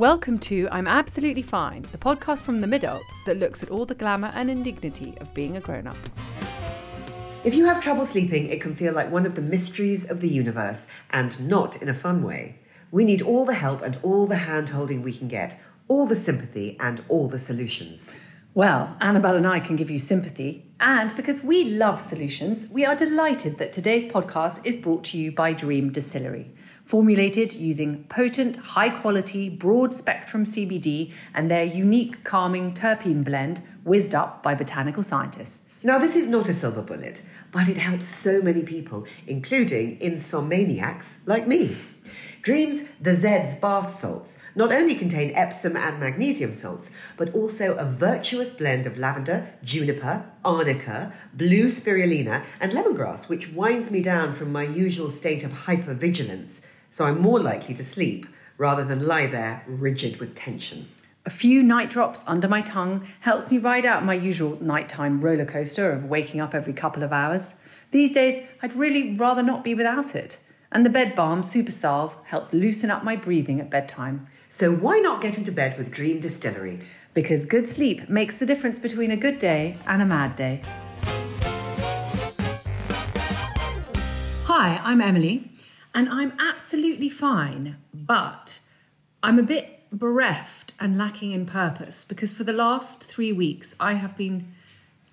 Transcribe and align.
Welcome 0.00 0.38
to 0.38 0.66
I'm 0.72 0.86
Absolutely 0.86 1.42
Fine, 1.42 1.82
the 1.92 1.98
podcast 1.98 2.40
from 2.40 2.62
the 2.62 2.66
Midult 2.66 3.02
that 3.26 3.36
looks 3.36 3.62
at 3.62 3.70
all 3.70 3.84
the 3.84 3.94
glamour 3.94 4.32
and 4.34 4.50
indignity 4.50 5.14
of 5.20 5.34
being 5.34 5.58
a 5.58 5.60
grown-up. 5.60 5.98
If 7.44 7.52
you 7.52 7.66
have 7.66 7.82
trouble 7.82 8.06
sleeping, 8.06 8.46
it 8.46 8.62
can 8.62 8.74
feel 8.74 8.94
like 8.94 9.12
one 9.12 9.26
of 9.26 9.34
the 9.34 9.42
mysteries 9.42 10.10
of 10.10 10.22
the 10.22 10.28
universe, 10.28 10.86
and 11.10 11.46
not 11.46 11.82
in 11.82 11.90
a 11.90 11.94
fun 11.94 12.22
way. 12.22 12.60
We 12.90 13.04
need 13.04 13.20
all 13.20 13.44
the 13.44 13.52
help 13.52 13.82
and 13.82 13.98
all 14.02 14.26
the 14.26 14.36
hand 14.36 14.70
holding 14.70 15.02
we 15.02 15.12
can 15.12 15.28
get, 15.28 15.60
all 15.86 16.06
the 16.06 16.16
sympathy 16.16 16.78
and 16.80 17.04
all 17.10 17.28
the 17.28 17.38
solutions. 17.38 18.10
Well, 18.54 18.96
Annabel 19.02 19.36
and 19.36 19.46
I 19.46 19.60
can 19.60 19.76
give 19.76 19.90
you 19.90 19.98
sympathy, 19.98 20.64
and 20.80 21.14
because 21.14 21.42
we 21.42 21.64
love 21.64 22.00
solutions, 22.00 22.68
we 22.70 22.86
are 22.86 22.96
delighted 22.96 23.58
that 23.58 23.74
today's 23.74 24.10
podcast 24.10 24.64
is 24.64 24.78
brought 24.78 25.04
to 25.04 25.18
you 25.18 25.30
by 25.30 25.52
Dreem 25.52 25.92
Distillery. 25.92 26.54
Formulated 26.90 27.52
using 27.52 28.02
potent, 28.08 28.56
high 28.56 28.88
quality, 28.88 29.48
broad 29.48 29.94
spectrum 29.94 30.42
CBD 30.42 31.12
and 31.32 31.48
their 31.48 31.62
unique 31.62 32.24
calming 32.24 32.74
terpene 32.74 33.22
blend, 33.22 33.62
whizzed 33.84 34.12
up 34.12 34.42
by 34.42 34.56
botanical 34.56 35.04
scientists. 35.04 35.84
Now, 35.84 36.00
this 36.00 36.16
is 36.16 36.26
not 36.26 36.48
a 36.48 36.52
silver 36.52 36.82
bullet, 36.82 37.22
but 37.52 37.68
it 37.68 37.76
helps 37.76 38.06
so 38.06 38.42
many 38.42 38.64
people, 38.64 39.06
including 39.28 40.00
insomniacs 40.00 41.18
like 41.26 41.46
me. 41.46 41.76
Dreams 42.42 42.88
the 43.00 43.10
Zeds 43.10 43.60
bath 43.60 43.96
salts 43.96 44.36
not 44.56 44.72
only 44.72 44.96
contain 44.96 45.32
Epsom 45.36 45.76
and 45.76 46.00
magnesium 46.00 46.52
salts, 46.52 46.90
but 47.16 47.32
also 47.34 47.74
a 47.74 47.84
virtuous 47.84 48.52
blend 48.52 48.88
of 48.88 48.98
lavender, 48.98 49.46
juniper, 49.62 50.24
arnica, 50.44 51.12
blue 51.34 51.66
spirulina, 51.66 52.44
and 52.58 52.72
lemongrass, 52.72 53.28
which 53.28 53.52
winds 53.52 53.92
me 53.92 54.00
down 54.00 54.32
from 54.32 54.50
my 54.50 54.64
usual 54.64 55.08
state 55.08 55.44
of 55.44 55.52
hypervigilance, 55.52 56.62
so 56.90 57.04
I'm 57.04 57.20
more 57.20 57.40
likely 57.40 57.74
to 57.74 57.84
sleep 57.84 58.26
rather 58.58 58.84
than 58.84 59.06
lie 59.06 59.26
there 59.26 59.64
rigid 59.66 60.18
with 60.18 60.34
tension. 60.34 60.88
A 61.26 61.30
few 61.30 61.62
night 61.62 61.90
drops 61.90 62.24
under 62.26 62.48
my 62.48 62.62
tongue 62.62 63.06
helps 63.20 63.50
me 63.50 63.58
ride 63.58 63.84
out 63.84 64.04
my 64.04 64.14
usual 64.14 64.58
nighttime 64.60 65.20
roller 65.20 65.44
coaster 65.44 65.92
of 65.92 66.04
waking 66.04 66.40
up 66.40 66.54
every 66.54 66.72
couple 66.72 67.02
of 67.02 67.12
hours. 67.12 67.54
These 67.90 68.12
days, 68.12 68.46
I'd 68.62 68.76
really 68.76 69.14
rather 69.14 69.42
not 69.42 69.64
be 69.64 69.74
without 69.74 70.14
it 70.14 70.38
and 70.72 70.86
the 70.86 70.90
bed 70.90 71.16
balm 71.16 71.42
super 71.42 71.72
salve 71.72 72.14
helps 72.24 72.52
loosen 72.52 72.90
up 72.90 73.02
my 73.02 73.16
breathing 73.16 73.60
at 73.60 73.70
bedtime. 73.70 74.28
So 74.48 74.72
why 74.72 74.98
not 75.00 75.20
get 75.20 75.36
into 75.36 75.52
bed 75.52 75.76
with 75.76 75.92
Dreem 75.92 76.20
Distillery? 76.20 76.80
Because 77.12 77.44
good 77.44 77.68
sleep 77.68 78.08
makes 78.08 78.38
the 78.38 78.46
difference 78.46 78.78
between 78.78 79.10
a 79.10 79.16
good 79.16 79.38
day 79.38 79.78
and 79.86 80.00
a 80.00 80.06
mad 80.06 80.36
day. 80.36 80.62
Hi, 84.44 84.80
I'm 84.82 85.00
Emilie, 85.00 85.50
and 85.94 86.08
I'm 86.08 86.32
absolutely 86.38 87.08
fine, 87.08 87.76
but 87.92 88.60
I'm 89.22 89.38
a 89.38 89.42
bit 89.42 89.80
bereft 89.92 90.72
and 90.78 90.96
lacking 90.96 91.32
in 91.32 91.46
purpose 91.46 92.04
because 92.04 92.32
for 92.32 92.44
the 92.44 92.52
last 92.52 93.04
three 93.04 93.32
weeks 93.32 93.74
I 93.80 93.94
have 93.94 94.16
been 94.16 94.52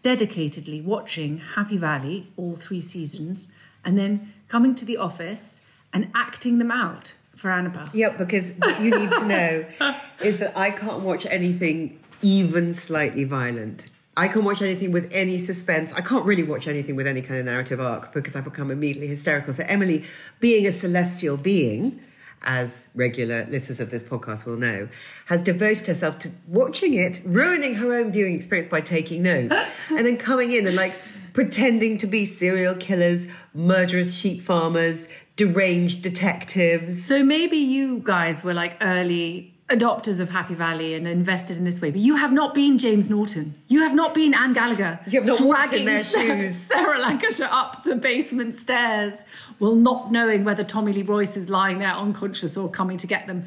dedicatedly 0.03 0.84
watching 0.84 1.39
Happy 1.39 1.78
Valley, 1.78 2.31
all 2.38 2.56
three 2.56 2.81
seasons, 2.81 3.50
and 3.84 3.97
then 3.97 4.34
coming 4.47 4.75
to 4.75 4.86
the 4.86 4.97
office 4.97 5.61
and 5.94 6.11
acting 6.14 6.59
them 6.59 6.72
out 6.72 7.16
for 7.36 7.52
Annabel. 7.52 7.89
Yep, 7.94 8.17
because 8.17 8.52
what 8.58 8.80
you 8.81 8.97
need 8.97 9.12
to 9.12 9.25
know 9.25 9.66
is 10.22 10.38
that 10.38 10.58
I 10.58 10.72
can't 10.72 11.02
watch 11.02 11.25
anything 11.25 12.00
even 12.22 12.73
slightly 12.73 13.23
violent. 13.23 13.89
I 14.18 14.28
can't 14.28 14.44
watch 14.44 14.64
anything 14.64 14.92
with 14.92 15.10
any 15.14 15.38
suspense. 15.38 15.94
I 15.94 16.02
can't 16.02 16.26
really 16.26 16.42
watch 16.42 16.68
anything 16.68 16.96
with 16.96 17.06
any 17.06 17.22
kind 17.22 17.40
of 17.40 17.46
narrative 17.46 17.80
arc 17.80 18.14
because 18.14 18.36
I 18.36 18.42
become 18.42 18.72
immediately 18.72 19.06
hysterical. 19.06 19.54
So, 19.54 19.64
Emilie, 19.68 20.06
being 20.40 20.66
a 20.66 20.72
celestial 20.72 21.38
being, 21.38 22.02
as 22.42 22.88
regular 22.96 23.46
listeners 23.46 23.80
of 23.80 23.92
this 23.92 24.02
podcast 24.02 24.48
will 24.48 24.58
know, 24.58 24.90
has 25.28 25.44
devoted 25.44 25.86
herself 25.86 26.18
to 26.20 26.32
watching 26.48 26.96
it, 26.96 27.22
ruining 27.26 27.76
her 27.76 27.94
own 27.94 28.12
viewing 28.12 28.34
experience 28.34 28.68
by 28.68 28.81
taking 28.81 29.22
notes, 29.22 29.56
and 29.90 30.03
then 30.03 30.18
coming 30.18 30.52
in 30.52 30.66
and 30.66 30.75
like 30.75 30.96
pretending 31.34 32.00
to 32.00 32.08
be 32.08 32.25
serial 32.25 32.74
killers, 32.74 33.28
murderous 33.53 34.16
sheep 34.18 34.41
farmers, 34.41 35.08
deranged 35.36 36.02
detectives. 36.02 37.06
So 37.06 37.24
maybe 37.24 37.58
you 37.58 38.02
guys 38.03 38.44
were 38.44 38.56
like 38.56 38.78
early 38.81 39.56
adopters 39.69 40.22
of 40.22 40.29
Happy 40.29 40.53
Valley 40.53 40.94
and 40.94 41.05
invested 41.05 41.57
in 41.57 41.66
this 41.66 41.81
way, 41.81 41.91
but 41.91 42.00
you 42.00 42.16
have 42.16 42.31
not 42.31 42.53
been 42.53 42.78
James 42.78 43.09
Norton. 43.09 43.53
You 43.67 43.81
have 43.81 43.94
not 43.94 44.13
been 44.13 44.33
Ann 44.33 44.53
Gallagher. 44.53 45.00
You 45.07 45.19
have 45.19 45.28
not 45.28 45.41
walked 45.41 45.73
in 45.73 45.83
their 45.83 46.03
Sarah, 46.03 46.47
shoes. 46.47 46.55
Sarah 46.55 47.00
Lancashire 47.00 47.50
up 47.51 47.83
the 47.83 47.95
basement 47.95 48.55
stairs 48.55 49.25
while 49.57 49.75
not 49.75 50.11
knowing 50.11 50.45
whether 50.45 50.63
Tommy 50.63 50.94
Lee 50.94 51.01
Royce 51.01 51.35
is 51.35 51.50
lying 51.50 51.79
there 51.79 51.91
unconscious 51.91 52.55
or 52.55 52.69
coming 52.69 52.97
to 52.97 53.07
get 53.07 53.28
them. 53.28 53.45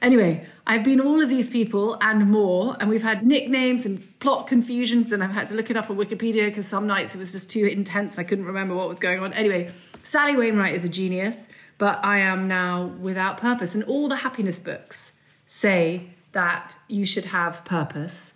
Anyway, 0.00 0.46
I've 0.66 0.82
been 0.82 0.98
all 0.98 1.20
of 1.20 1.28
these 1.28 1.46
people 1.46 1.98
and 2.00 2.30
more, 2.30 2.74
and 2.80 2.88
we've 2.88 3.02
had 3.02 3.26
nicknames 3.26 3.84
and 3.84 4.18
plot 4.18 4.46
confusions, 4.46 5.12
and 5.12 5.22
I've 5.22 5.32
had 5.32 5.48
to 5.48 5.54
look 5.54 5.68
it 5.68 5.76
up 5.76 5.90
on 5.90 5.98
Wikipedia 5.98 6.46
because 6.46 6.66
some 6.66 6.86
nights 6.86 7.14
it 7.14 7.18
was 7.18 7.32
just 7.32 7.50
too 7.50 7.66
intense. 7.66 8.18
I 8.18 8.24
couldn't 8.24 8.46
remember 8.46 8.74
what 8.74 8.88
was 8.88 8.98
going 8.98 9.20
on. 9.20 9.34
Anyway, 9.34 9.70
Sally 10.02 10.36
Wainwright 10.36 10.74
is 10.74 10.84
a 10.84 10.88
genius, 10.88 11.48
but 11.76 12.02
I 12.02 12.20
am 12.20 12.48
now 12.48 12.86
without 12.98 13.36
purpose. 13.36 13.74
And 13.74 13.84
all 13.84 14.08
the 14.08 14.16
happiness 14.16 14.58
books 14.58 15.12
say 15.50 16.08
that 16.30 16.76
you 16.86 17.04
should 17.04 17.24
have 17.24 17.64
purpose, 17.64 18.34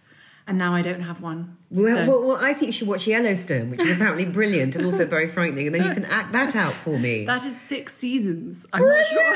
and 0.48 0.58
now 0.58 0.74
I 0.74 0.82
don't 0.82 1.02
have 1.02 1.20
one. 1.20 1.56
Well, 1.70 1.96
so. 1.96 2.06
well, 2.08 2.26
well, 2.26 2.38
I 2.44 2.52
think 2.54 2.66
you 2.66 2.72
should 2.72 2.88
watch 2.88 3.06
Yellowstone, 3.06 3.70
which 3.70 3.80
is 3.80 3.92
apparently 3.92 4.24
brilliant 4.24 4.74
and 4.74 4.84
also 4.84 5.06
very 5.06 5.28
frightening, 5.28 5.66
and 5.68 5.74
then 5.74 5.84
you 5.84 5.94
can 5.94 6.04
act 6.06 6.32
that 6.32 6.56
out 6.56 6.74
for 6.74 6.98
me. 6.98 7.24
that 7.26 7.46
is 7.46 7.58
six 7.58 7.94
seasons. 7.94 8.66
I'm 8.72 8.82
not 8.82 9.06
sure. 9.06 9.34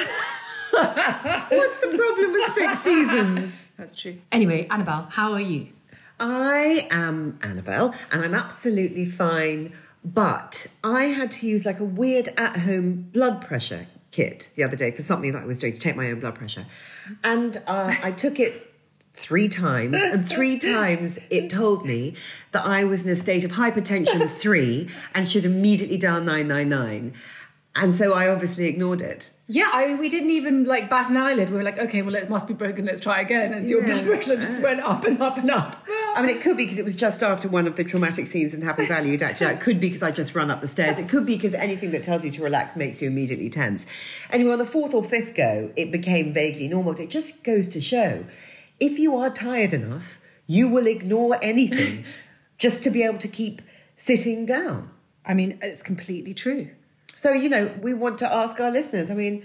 What's 1.58 1.78
the 1.78 1.96
problem 1.96 2.32
with 2.32 2.52
six 2.54 2.80
seasons? 2.80 3.68
That's 3.76 3.94
true. 3.94 4.18
Anyway, 4.32 4.66
Annabel, 4.70 5.06
how 5.10 5.32
are 5.32 5.40
you? 5.40 5.68
I 6.18 6.88
am 6.90 7.38
Annabel, 7.42 7.94
and 8.10 8.22
I'm 8.24 8.34
absolutely 8.34 9.06
fine. 9.06 9.72
But 10.04 10.66
I 10.82 11.04
had 11.04 11.30
to 11.32 11.46
use 11.46 11.64
like 11.64 11.78
a 11.78 11.84
weird 11.84 12.34
at-home 12.36 13.10
blood 13.12 13.40
pressure 13.40 13.86
kit 14.18 14.50
the 14.56 14.64
other 14.64 14.74
day 14.74 14.90
for 14.90 15.04
something 15.04 15.30
that 15.32 15.44
I 15.44 15.46
was 15.46 15.60
doing 15.60 15.72
to 15.72 15.78
take 15.78 15.94
my 15.94 16.10
own 16.10 16.18
blood 16.18 16.34
pressure, 16.34 16.66
and 17.22 17.62
uh, 17.68 17.94
I 18.02 18.10
took 18.10 18.40
it 18.40 18.74
three 19.14 19.48
times, 19.48 19.96
and 19.96 20.28
three 20.28 20.58
times 20.74 21.20
it 21.30 21.50
told 21.50 21.86
me 21.86 22.16
that 22.50 22.66
I 22.66 22.82
was 22.82 23.06
in 23.06 23.12
a 23.12 23.16
state 23.16 23.44
of 23.44 23.52
hypertension 23.52 24.28
three 24.28 24.88
and 25.14 25.28
should 25.28 25.44
immediately 25.44 25.98
dial 25.98 26.20
nine 26.20 26.48
nine 26.48 26.68
nine. 26.68 27.14
And 27.80 27.94
so 27.94 28.12
I 28.12 28.28
obviously 28.28 28.66
ignored 28.66 29.00
it. 29.00 29.30
Yeah, 29.46 29.70
I 29.72 29.86
mean, 29.86 29.98
we 29.98 30.08
didn't 30.08 30.30
even 30.30 30.64
like 30.64 30.90
bat 30.90 31.10
an 31.10 31.16
eyelid. 31.16 31.50
We 31.50 31.56
were 31.56 31.62
like, 31.62 31.78
okay, 31.78 32.02
well, 32.02 32.14
it 32.14 32.28
must 32.28 32.48
be 32.48 32.54
broken. 32.54 32.84
Let's 32.84 33.00
try 33.00 33.20
again. 33.20 33.52
And 33.52 33.66
so 33.66 33.74
your 33.74 33.84
blood 33.84 34.04
pressure 34.04 34.36
just 34.36 34.60
went 34.60 34.80
up 34.80 35.04
and 35.04 35.22
up 35.22 35.38
and 35.38 35.50
up. 35.50 35.86
I 36.14 36.22
mean, 36.22 36.36
it 36.36 36.42
could 36.42 36.56
be 36.56 36.64
because 36.64 36.78
it 36.78 36.84
was 36.84 36.96
just 36.96 37.22
after 37.22 37.48
one 37.48 37.66
of 37.66 37.76
the 37.76 37.84
traumatic 37.84 38.26
scenes 38.26 38.52
in 38.52 38.62
Happy 38.62 38.86
Valley. 38.86 39.10
You'd 39.10 39.22
actually, 39.22 39.52
it 39.52 39.60
could 39.60 39.80
be 39.80 39.88
because 39.88 40.02
I 40.02 40.10
just 40.10 40.34
run 40.34 40.50
up 40.50 40.60
the 40.60 40.68
stairs. 40.68 40.98
It 40.98 41.08
could 41.08 41.24
be 41.24 41.36
because 41.36 41.54
anything 41.54 41.92
that 41.92 42.02
tells 42.02 42.24
you 42.24 42.30
to 42.32 42.42
relax 42.42 42.76
makes 42.76 43.00
you 43.00 43.08
immediately 43.08 43.48
tense. 43.48 43.86
Anyway, 44.30 44.52
on 44.52 44.58
the 44.58 44.66
fourth 44.66 44.92
or 44.92 45.04
fifth 45.04 45.34
go, 45.34 45.72
it 45.76 45.92
became 45.92 46.32
vaguely 46.32 46.68
normal. 46.68 46.94
It 46.98 47.10
just 47.10 47.44
goes 47.44 47.68
to 47.68 47.80
show 47.80 48.24
if 48.80 48.98
you 48.98 49.16
are 49.16 49.30
tired 49.30 49.72
enough, 49.72 50.20
you 50.46 50.68
will 50.68 50.86
ignore 50.86 51.38
anything 51.42 52.04
just 52.58 52.82
to 52.84 52.90
be 52.90 53.02
able 53.02 53.18
to 53.18 53.28
keep 53.28 53.62
sitting 53.96 54.46
down. 54.46 54.90
I 55.24 55.34
mean, 55.34 55.58
it's 55.62 55.82
completely 55.82 56.34
true. 56.34 56.70
So, 57.18 57.32
you 57.32 57.48
know, 57.48 57.74
we 57.82 57.94
want 57.94 58.18
to 58.18 58.32
ask 58.32 58.60
our 58.60 58.70
listeners 58.70 59.10
I 59.10 59.14
mean, 59.14 59.44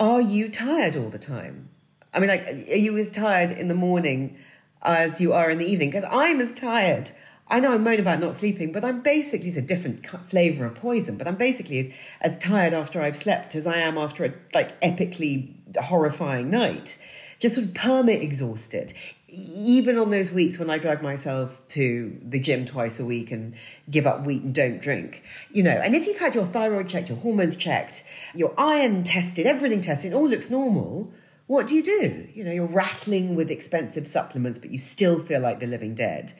are 0.00 0.20
you 0.20 0.48
tired 0.48 0.96
all 0.96 1.10
the 1.10 1.18
time? 1.18 1.68
I 2.12 2.18
mean, 2.18 2.28
like, 2.28 2.44
are 2.48 2.74
you 2.74 2.98
as 2.98 3.08
tired 3.08 3.52
in 3.52 3.68
the 3.68 3.74
morning 3.74 4.36
as 4.82 5.20
you 5.20 5.32
are 5.32 5.48
in 5.48 5.58
the 5.58 5.64
evening? 5.64 5.90
Because 5.90 6.08
I'm 6.10 6.40
as 6.40 6.50
tired. 6.50 7.12
I 7.46 7.60
know 7.60 7.72
I 7.72 7.78
moan 7.78 8.00
about 8.00 8.18
not 8.18 8.34
sleeping, 8.34 8.72
but 8.72 8.84
I'm 8.84 9.00
basically, 9.00 9.46
it's 9.48 9.56
a 9.56 9.62
different 9.62 10.04
flavour 10.26 10.66
of 10.66 10.74
poison, 10.74 11.16
but 11.16 11.28
I'm 11.28 11.36
basically 11.36 11.94
as, 12.20 12.32
as 12.32 12.38
tired 12.38 12.74
after 12.74 13.00
I've 13.00 13.16
slept 13.16 13.54
as 13.54 13.64
I 13.64 13.78
am 13.78 13.96
after 13.96 14.24
a, 14.24 14.32
like, 14.52 14.80
epically 14.80 15.54
horrifying 15.80 16.50
night. 16.50 17.00
Just 17.38 17.54
sort 17.54 17.68
of 17.68 17.74
permit 17.74 18.22
exhausted 18.22 18.92
even 19.38 19.98
on 19.98 20.10
those 20.10 20.32
weeks 20.32 20.58
when 20.58 20.70
I 20.70 20.78
drag 20.78 21.02
myself 21.02 21.60
to 21.68 22.18
the 22.22 22.40
gym 22.40 22.64
twice 22.64 22.98
a 22.98 23.04
week 23.04 23.30
and 23.30 23.54
give 23.90 24.06
up 24.06 24.24
wheat 24.24 24.42
and 24.42 24.54
don't 24.54 24.80
drink, 24.80 25.22
you 25.50 25.62
know, 25.62 25.70
and 25.70 25.94
if 25.94 26.06
you've 26.06 26.18
had 26.18 26.34
your 26.34 26.46
thyroid 26.46 26.88
checked, 26.88 27.08
your 27.08 27.18
hormones 27.18 27.56
checked, 27.56 28.04
your 28.34 28.54
iron 28.58 29.04
tested, 29.04 29.46
everything 29.46 29.80
tested, 29.80 30.12
it 30.12 30.14
all 30.14 30.28
looks 30.28 30.50
normal, 30.50 31.12
what 31.46 31.66
do 31.66 31.74
you 31.74 31.82
do? 31.82 32.28
You 32.34 32.44
know, 32.44 32.52
you're 32.52 32.66
rattling 32.66 33.34
with 33.34 33.50
expensive 33.50 34.06
supplements, 34.06 34.58
but 34.58 34.70
you 34.70 34.78
still 34.78 35.18
feel 35.18 35.40
like 35.40 35.60
the 35.60 35.66
living 35.66 35.94
dead. 35.94 36.34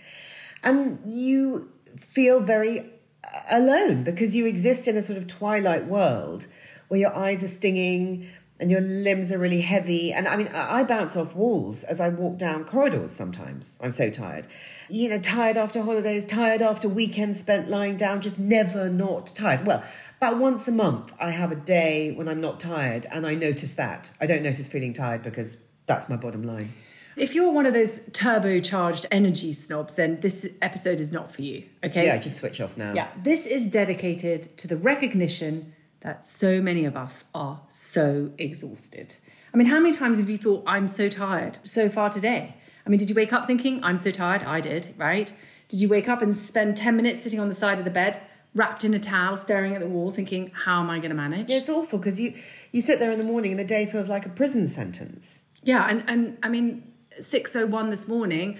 And 0.62 0.98
you 1.06 1.70
feel 1.96 2.40
very 2.40 2.80
uh, 3.24 3.40
alone 3.50 4.04
because 4.04 4.36
you 4.36 4.44
exist 4.44 4.86
in 4.86 4.96
a 4.96 5.02
sort 5.02 5.18
of 5.18 5.26
twilight 5.26 5.86
world 5.86 6.46
where 6.88 7.00
your 7.00 7.14
eyes 7.14 7.42
are 7.42 7.48
stinging, 7.48 8.28
and 8.60 8.70
your 8.70 8.81
limbs 8.81 9.31
are 9.31 9.38
really 9.38 9.60
heavy. 9.60 10.12
And 10.12 10.26
I 10.26 10.37
mean, 10.37 10.49
I 10.49 10.82
bounce 10.84 11.16
off 11.16 11.34
walls 11.34 11.84
as 11.84 12.00
I 12.00 12.08
walk 12.08 12.38
down 12.38 12.64
corridors 12.64 13.12
sometimes. 13.12 13.78
I'm 13.81 13.93
so 13.93 14.10
tired. 14.10 14.46
You 14.88 15.10
know, 15.10 15.19
tired 15.19 15.56
after 15.56 15.82
holidays, 15.82 16.26
tired 16.26 16.62
after 16.62 16.88
weekends 16.88 17.40
spent 17.40 17.69
lying 17.69 17.96
down, 17.96 18.20
just 18.20 18.38
never 18.38 18.88
not 18.88 19.26
tired. 19.28 19.66
Well, 19.66 19.84
about 20.16 20.38
once 20.38 20.66
a 20.66 20.72
month, 20.72 21.12
I 21.20 21.31
have 21.31 21.52
a 21.52 21.56
day 21.56 22.10
when 22.12 22.28
I'm 22.28 22.40
not 22.40 22.58
tired, 22.58 23.06
and 23.12 23.26
I 23.26 23.34
notice 23.34 23.75
that. 23.75 24.10
I 24.20 24.26
don't 24.26 24.43
notice 24.43 24.69
feeling 24.69 24.93
tired 24.93 25.22
because 25.22 25.58
That's 25.88 26.08
my 26.08 26.16
bottom 26.16 26.43
line. 26.44 26.72
If 27.16 27.34
you're 27.34 27.50
one 27.50 27.66
of 27.66 27.75
those 27.75 28.00
turbocharged 28.10 29.06
energy 29.10 29.52
snobs, 29.52 29.94
then 29.94 30.20
this 30.20 30.46
episode 30.62 31.00
is 31.00 31.10
not 31.10 31.32
for 31.32 31.43
you. 31.43 31.64
Okay. 31.82 32.06
Yeah, 32.06 32.16
just 32.19 32.37
switch 32.37 32.60
off 32.60 32.76
now. 32.76 32.93
Yeah, 32.93 33.08
this 33.20 33.44
is 33.44 33.64
dedicated 33.64 34.56
to 34.58 34.69
the 34.69 34.76
recognition 34.76 35.75
that 36.00 36.26
so 36.28 36.60
many 36.60 36.84
of 36.84 36.96
us 36.96 37.24
are 37.34 37.60
so 37.68 38.30
exhausted. 38.38 39.16
I 39.52 39.56
mean, 39.56 39.66
how 39.66 39.80
many 39.80 39.94
times 39.94 40.18
have 40.18 40.30
you 40.30 40.36
thought, 40.36 40.64
I'm 40.66 40.88
so 40.88 41.08
tired 41.08 41.58
so 41.64 41.88
far 41.88 42.10
today? 42.10 42.54
I 42.86 42.90
mean, 42.90 42.98
did 42.98 43.08
you 43.08 43.14
wake 43.14 43.32
up 43.32 43.46
thinking, 43.46 43.82
I'm 43.82 43.98
so 43.98 44.10
tired? 44.10 44.42
I 44.44 44.60
did, 44.60 44.94
right? 44.96 45.32
Did 45.68 45.80
you 45.80 45.88
wake 45.88 46.08
up 46.08 46.22
and 46.22 46.34
spend 46.34 46.76
10 46.76 46.96
minutes 46.96 47.22
sitting 47.22 47.40
on 47.40 47.48
the 47.48 47.54
side 47.54 47.78
of 47.78 47.84
the 47.84 47.90
bed, 47.90 48.20
wrapped 48.54 48.84
in 48.84 48.94
a 48.94 48.98
towel, 48.98 49.36
staring 49.36 49.74
at 49.74 49.80
the 49.80 49.86
wall, 49.86 50.10
thinking, 50.10 50.50
how 50.64 50.80
am 50.80 50.88
I 50.88 50.98
going 50.98 51.10
to 51.10 51.16
manage? 51.16 51.50
Yeah, 51.50 51.58
it's 51.58 51.68
awful 51.68 51.98
because 51.98 52.18
you, 52.18 52.34
you 52.72 52.80
sit 52.80 52.98
there 52.98 53.10
in 53.10 53.18
the 53.18 53.24
morning 53.24 53.50
and 53.52 53.60
the 53.60 53.64
day 53.64 53.84
feels 53.84 54.08
like 54.08 54.24
a 54.24 54.30
prison 54.30 54.68
sentence. 54.68 55.42
Yeah, 55.62 55.86
and, 55.86 56.04
and 56.06 56.38
I 56.42 56.48
mean, 56.48 56.92
6.01 57.20 57.90
this 57.90 58.08
morning, 58.08 58.58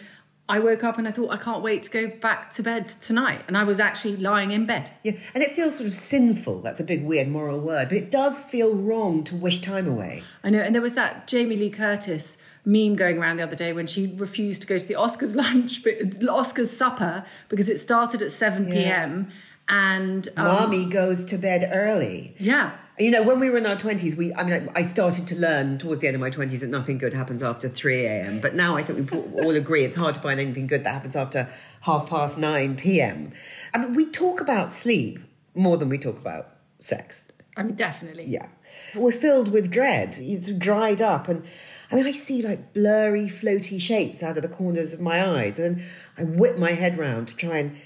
I 0.49 0.59
woke 0.61 0.83
up 0.83 0.97
and 0.97 1.07
I 1.07 1.13
thought, 1.13 1.31
I 1.31 1.37
can't 1.37 1.63
wait 1.63 1.83
to 1.85 1.91
go 1.91 2.07
back 2.09 2.55
to 2.55 2.63
bed 2.63 2.89
tonight. 2.89 3.45
And 3.49 3.57
I 3.57 3.65
was 3.65 3.79
actually 3.79 4.17
lying 4.17 4.51
in 4.51 4.65
bed. 4.65 4.91
Yeah, 5.03 5.13
and 5.35 5.43
it 5.43 5.55
feels 5.55 5.77
sort 5.77 5.89
of 5.89 5.95
sinful. 5.95 6.63
That's 6.63 6.81
a 6.81 6.85
big, 6.85 7.05
weird 7.05 7.29
moral 7.29 7.61
word, 7.61 7.89
but 7.89 7.99
it 7.99 8.11
does 8.11 8.41
feel 8.43 8.75
wrong 8.75 9.25
to 9.25 9.37
wish 9.37 9.61
time 9.61 9.87
away. 9.87 10.23
I 10.43 10.51
know. 10.51 10.61
And 10.61 10.75
there 10.75 10.83
was 10.83 10.95
that 10.95 11.29
Jamie 11.29 11.57
Lee 11.57 11.71
Curtis 11.71 12.39
meme 12.65 12.97
going 12.97 13.19
around 13.19 13.37
the 13.39 13.43
other 13.43 13.55
day 13.55 13.73
when 13.73 13.87
she 13.87 14.15
refused 14.17 14.63
to 14.63 14.69
go 14.69 14.79
to 14.79 14.87
the 14.87 14.95
Oscars 14.95 15.35
lunch, 15.45 15.85
but 15.85 15.99
Oscars 15.99 16.69
supper 16.69 17.25
because 17.49 17.69
it 17.69 17.79
started 17.79 18.23
at 18.23 18.33
7 18.33 18.67
p.m. 18.71 19.31
And 19.69 20.29
um, 20.37 20.47
Mommy 20.47 20.87
goes 20.87 21.27
to 21.27 21.37
bed 21.37 21.71
early. 21.73 22.35
yeah, 22.39 22.73
You 22.99 23.13
know, 23.13 23.23
when 23.23 23.39
we 23.39 23.49
were 23.49 23.59
in 23.59 23.67
our 23.67 23.77
20s, 23.77 24.17
we, 24.17 24.35
I 24.35 24.43
mean, 24.43 24.71
I 24.75 24.81
I 24.81 24.87
started 24.87 25.27
to 25.29 25.37
learn 25.37 25.79
towards 25.79 26.01
the 26.01 26.09
end 26.09 26.17
of 26.17 26.21
my 26.21 26.31
20s 26.31 26.61
that 26.61 26.69
nothing 26.69 26.99
good 26.99 27.15
happens 27.15 27.43
after 27.43 27.69
3 27.69 28.07
a.m. 28.07 28.41
But 28.41 28.55
now 28.55 28.77
I 28.77 28.83
think 28.83 29.11
we 29.11 29.19
all 29.43 29.55
agree 29.55 29.85
it's 29.85 29.95
hard 29.95 30.17
to 30.17 30.21
find 30.21 30.41
anything 30.41 30.67
good 30.67 30.83
that 30.85 30.93
happens 30.93 31.15
after 31.15 31.49
half 31.83 32.09
past 32.09 32.39
9 32.39 32.77
p.m. 32.77 33.33
I 33.73 33.79
mean, 33.79 33.95
we 33.95 34.07
talk 34.07 34.41
about 34.41 34.73
sleep 34.73 35.21
more 35.55 35.77
than 35.77 35.89
we 35.89 35.99
talk 35.99 36.19
about 36.19 36.57
sex. 36.81 37.25
I 37.57 37.63
mean, 37.63 37.75
definitely. 37.75 38.25
Yeah. 38.27 38.49
We're 38.95 39.13
filled 39.13 39.49
with 39.53 39.71
dread. 39.71 40.19
It's 40.21 40.49
dried 40.49 41.01
up. 41.01 41.29
And 41.29 41.45
I 41.91 41.97
mean, 41.97 42.07
I 42.07 42.13
see 42.13 42.43
like 42.43 42.73
blurry, 42.73 43.27
floaty 43.27 43.81
shapes 43.81 44.23
out 44.23 44.37
of 44.37 44.43
the 44.43 44.49
corners 44.49 44.93
of 44.93 45.01
my 45.01 45.25
eyes. 45.25 45.59
And 45.59 45.79
then 45.79 45.87
I 46.17 46.25
whip 46.25 46.59
my 46.59 46.73
head 46.73 46.99
round 46.99 47.29
to 47.29 47.37
try 47.37 47.59
and 47.59 47.77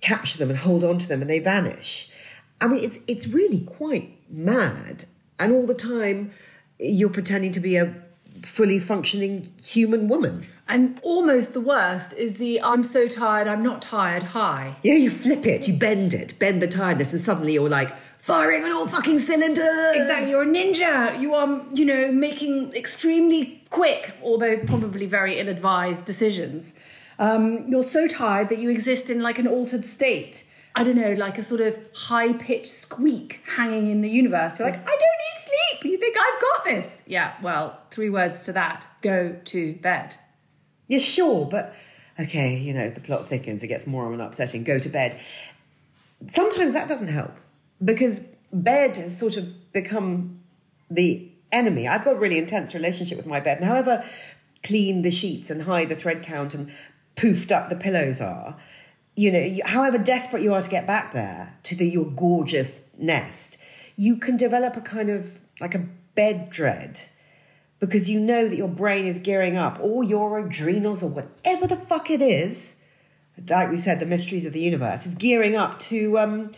capture 0.00 0.38
them 0.38 0.50
and 0.50 0.58
hold 0.58 0.82
on 0.84 0.98
to 0.98 1.08
them, 1.08 1.20
and 1.20 1.30
they 1.30 1.38
vanish. 1.38 2.10
I 2.60 2.66
mean, 2.66 2.84
it's, 2.84 2.98
it's 3.06 3.26
really 3.26 3.60
quite 3.60 4.16
mad. 4.30 5.04
And 5.38 5.52
all 5.52 5.66
the 5.66 5.74
time, 5.74 6.32
you're 6.78 7.10
pretending 7.10 7.52
to 7.52 7.60
be 7.60 7.76
a 7.76 7.94
fully 8.42 8.78
functioning 8.78 9.52
human 9.62 10.08
woman. 10.08 10.46
And 10.68 11.00
almost 11.02 11.52
the 11.52 11.60
worst 11.60 12.12
is 12.12 12.34
the 12.34 12.62
I'm 12.62 12.84
so 12.84 13.08
tired, 13.08 13.48
I'm 13.48 13.62
not 13.62 13.82
tired, 13.82 14.22
hi. 14.22 14.76
Yeah, 14.84 14.94
you 14.94 15.10
flip 15.10 15.44
it, 15.44 15.66
you 15.66 15.74
bend 15.74 16.14
it, 16.14 16.38
bend 16.38 16.62
the 16.62 16.68
tiredness, 16.68 17.12
and 17.12 17.20
suddenly 17.20 17.54
you're 17.54 17.68
like 17.68 17.92
firing 18.20 18.62
on 18.62 18.70
all 18.70 18.86
fucking 18.86 19.18
cylinders. 19.18 19.96
Exactly, 19.96 20.30
you're 20.30 20.42
a 20.42 20.46
ninja. 20.46 21.18
You 21.20 21.34
are, 21.34 21.64
you 21.74 21.84
know, 21.84 22.12
making 22.12 22.72
extremely 22.74 23.62
quick, 23.70 24.12
although 24.22 24.58
probably 24.58 25.06
very 25.06 25.40
ill 25.40 25.48
advised 25.48 26.04
decisions. 26.04 26.74
Um, 27.18 27.66
you're 27.68 27.82
so 27.82 28.06
tired 28.06 28.48
that 28.50 28.58
you 28.58 28.70
exist 28.70 29.10
in 29.10 29.20
like 29.20 29.38
an 29.38 29.48
altered 29.48 29.84
state. 29.84 30.44
I 30.74 30.84
don't 30.84 30.96
know, 30.96 31.12
like 31.12 31.36
a 31.38 31.42
sort 31.42 31.60
of 31.60 31.78
high 31.94 32.32
pitched 32.32 32.68
squeak 32.68 33.40
hanging 33.56 33.90
in 33.90 34.02
the 34.02 34.08
universe. 34.08 34.58
You're 34.58 34.68
like, 34.70 34.78
I 34.78 34.84
don't 34.84 34.90
need 34.90 35.36
sleep. 35.36 35.92
You 35.92 35.98
think 35.98 36.16
I've 36.16 36.40
got 36.40 36.64
this? 36.64 37.02
Yeah, 37.06 37.34
well, 37.42 37.80
three 37.90 38.10
words 38.10 38.44
to 38.46 38.52
that 38.52 38.86
go 39.02 39.36
to 39.46 39.74
bed. 39.74 40.16
Yeah, 40.86 40.98
sure, 40.98 41.46
but 41.46 41.74
okay, 42.18 42.56
you 42.56 42.72
know, 42.72 42.90
the 42.90 43.00
plot 43.00 43.26
thickens, 43.26 43.62
it 43.62 43.68
gets 43.68 43.86
more 43.86 44.06
and 44.06 44.16
more 44.16 44.26
upsetting. 44.26 44.64
Go 44.64 44.78
to 44.78 44.88
bed. 44.88 45.18
Sometimes 46.30 46.72
that 46.72 46.88
doesn't 46.88 47.08
help 47.08 47.32
because 47.84 48.20
bed 48.52 48.96
has 48.96 49.18
sort 49.18 49.36
of 49.36 49.72
become 49.72 50.40
the 50.90 51.28
enemy. 51.52 51.88
I've 51.88 52.04
got 52.04 52.16
a 52.16 52.18
really 52.18 52.38
intense 52.38 52.74
relationship 52.74 53.16
with 53.16 53.26
my 53.26 53.40
bed, 53.40 53.58
and 53.58 53.66
however 53.66 54.04
clean 54.62 55.02
the 55.02 55.10
sheets 55.10 55.50
and 55.50 55.62
high 55.62 55.84
the 55.84 55.96
thread 55.96 56.22
count 56.22 56.54
and 56.54 56.72
poofed 57.16 57.50
up 57.50 57.70
the 57.70 57.76
pillows 57.76 58.20
are, 58.20 58.56
you 59.20 59.30
know, 59.30 59.58
however 59.66 59.98
desperate 59.98 60.42
you 60.42 60.54
are 60.54 60.62
to 60.62 60.70
get 60.70 60.86
back 60.86 61.12
there 61.12 61.54
to 61.64 61.76
the, 61.76 61.86
your 61.86 62.06
gorgeous 62.06 62.82
nest, 62.96 63.58
you 63.94 64.16
can 64.16 64.38
develop 64.38 64.78
a 64.78 64.80
kind 64.80 65.10
of 65.10 65.38
like 65.60 65.74
a 65.74 65.86
bed 66.14 66.48
dread 66.48 67.02
because 67.80 68.08
you 68.08 68.18
know 68.18 68.48
that 68.48 68.56
your 68.56 68.68
brain 68.68 69.06
is 69.06 69.18
gearing 69.18 69.58
up, 69.58 69.78
or 69.78 70.02
your 70.02 70.38
adrenals, 70.38 71.02
or 71.02 71.10
whatever 71.10 71.66
the 71.66 71.76
fuck 71.76 72.10
it 72.10 72.22
is. 72.22 72.76
Like 73.46 73.70
we 73.70 73.76
said, 73.76 74.00
the 74.00 74.06
mysteries 74.06 74.46
of 74.46 74.54
the 74.54 74.60
universe 74.60 75.04
is 75.04 75.14
gearing 75.14 75.54
up 75.54 75.78
to 75.80 76.18
um, 76.18 76.52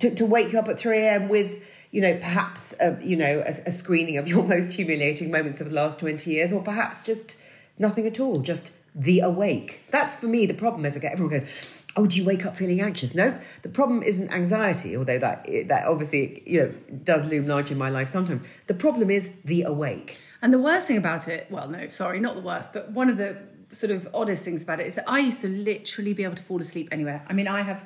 to, 0.00 0.12
to 0.12 0.26
wake 0.26 0.52
you 0.52 0.58
up 0.58 0.66
at 0.66 0.80
three 0.80 0.98
a.m. 0.98 1.28
with 1.28 1.62
you 1.92 2.00
know 2.00 2.14
perhaps 2.14 2.74
a, 2.80 2.98
you 3.00 3.16
know 3.16 3.44
a, 3.46 3.68
a 3.68 3.72
screening 3.72 4.16
of 4.16 4.26
your 4.26 4.42
most 4.54 4.72
humiliating 4.72 5.30
moments 5.30 5.60
of 5.60 5.68
the 5.68 5.74
last 5.76 6.00
twenty 6.00 6.32
years, 6.32 6.52
or 6.52 6.60
perhaps 6.60 7.02
just 7.02 7.36
nothing 7.78 8.04
at 8.08 8.18
all, 8.18 8.40
just 8.40 8.72
the 8.96 9.20
awake. 9.20 9.80
That's 9.90 10.16
for 10.16 10.26
me 10.26 10.46
the 10.46 10.54
problem. 10.54 10.84
As 10.84 10.96
I 10.96 11.00
get 11.00 11.12
everyone 11.12 11.38
goes. 11.38 11.48
Oh, 11.96 12.06
do 12.06 12.16
you 12.16 12.24
wake 12.24 12.46
up 12.46 12.56
feeling 12.56 12.80
anxious? 12.80 13.14
No, 13.14 13.38
the 13.62 13.68
problem 13.68 14.02
isn't 14.02 14.30
anxiety, 14.30 14.96
although 14.96 15.18
that 15.18 15.46
that 15.66 15.86
obviously 15.86 16.42
you 16.46 16.60
know 16.60 16.74
does 17.02 17.24
loom 17.26 17.46
large 17.46 17.70
in 17.70 17.78
my 17.78 17.90
life 17.90 18.08
sometimes. 18.08 18.44
The 18.68 18.74
problem 18.74 19.10
is 19.10 19.30
the 19.44 19.62
awake. 19.62 20.18
And 20.42 20.54
the 20.54 20.58
worst 20.58 20.86
thing 20.86 20.96
about 20.96 21.28
it, 21.28 21.46
well, 21.50 21.68
no, 21.68 21.88
sorry, 21.88 22.20
not 22.20 22.34
the 22.34 22.40
worst, 22.40 22.72
but 22.72 22.92
one 22.92 23.10
of 23.10 23.18
the 23.18 23.36
sort 23.72 23.90
of 23.92 24.08
oddest 24.14 24.42
things 24.42 24.62
about 24.62 24.80
it 24.80 24.86
is 24.86 24.94
that 24.94 25.04
I 25.08 25.18
used 25.18 25.40
to 25.42 25.48
literally 25.48 26.14
be 26.14 26.24
able 26.24 26.36
to 26.36 26.42
fall 26.42 26.60
asleep 26.60 26.88
anywhere. 26.90 27.24
I 27.28 27.32
mean, 27.34 27.46
I 27.46 27.62
have 27.62 27.84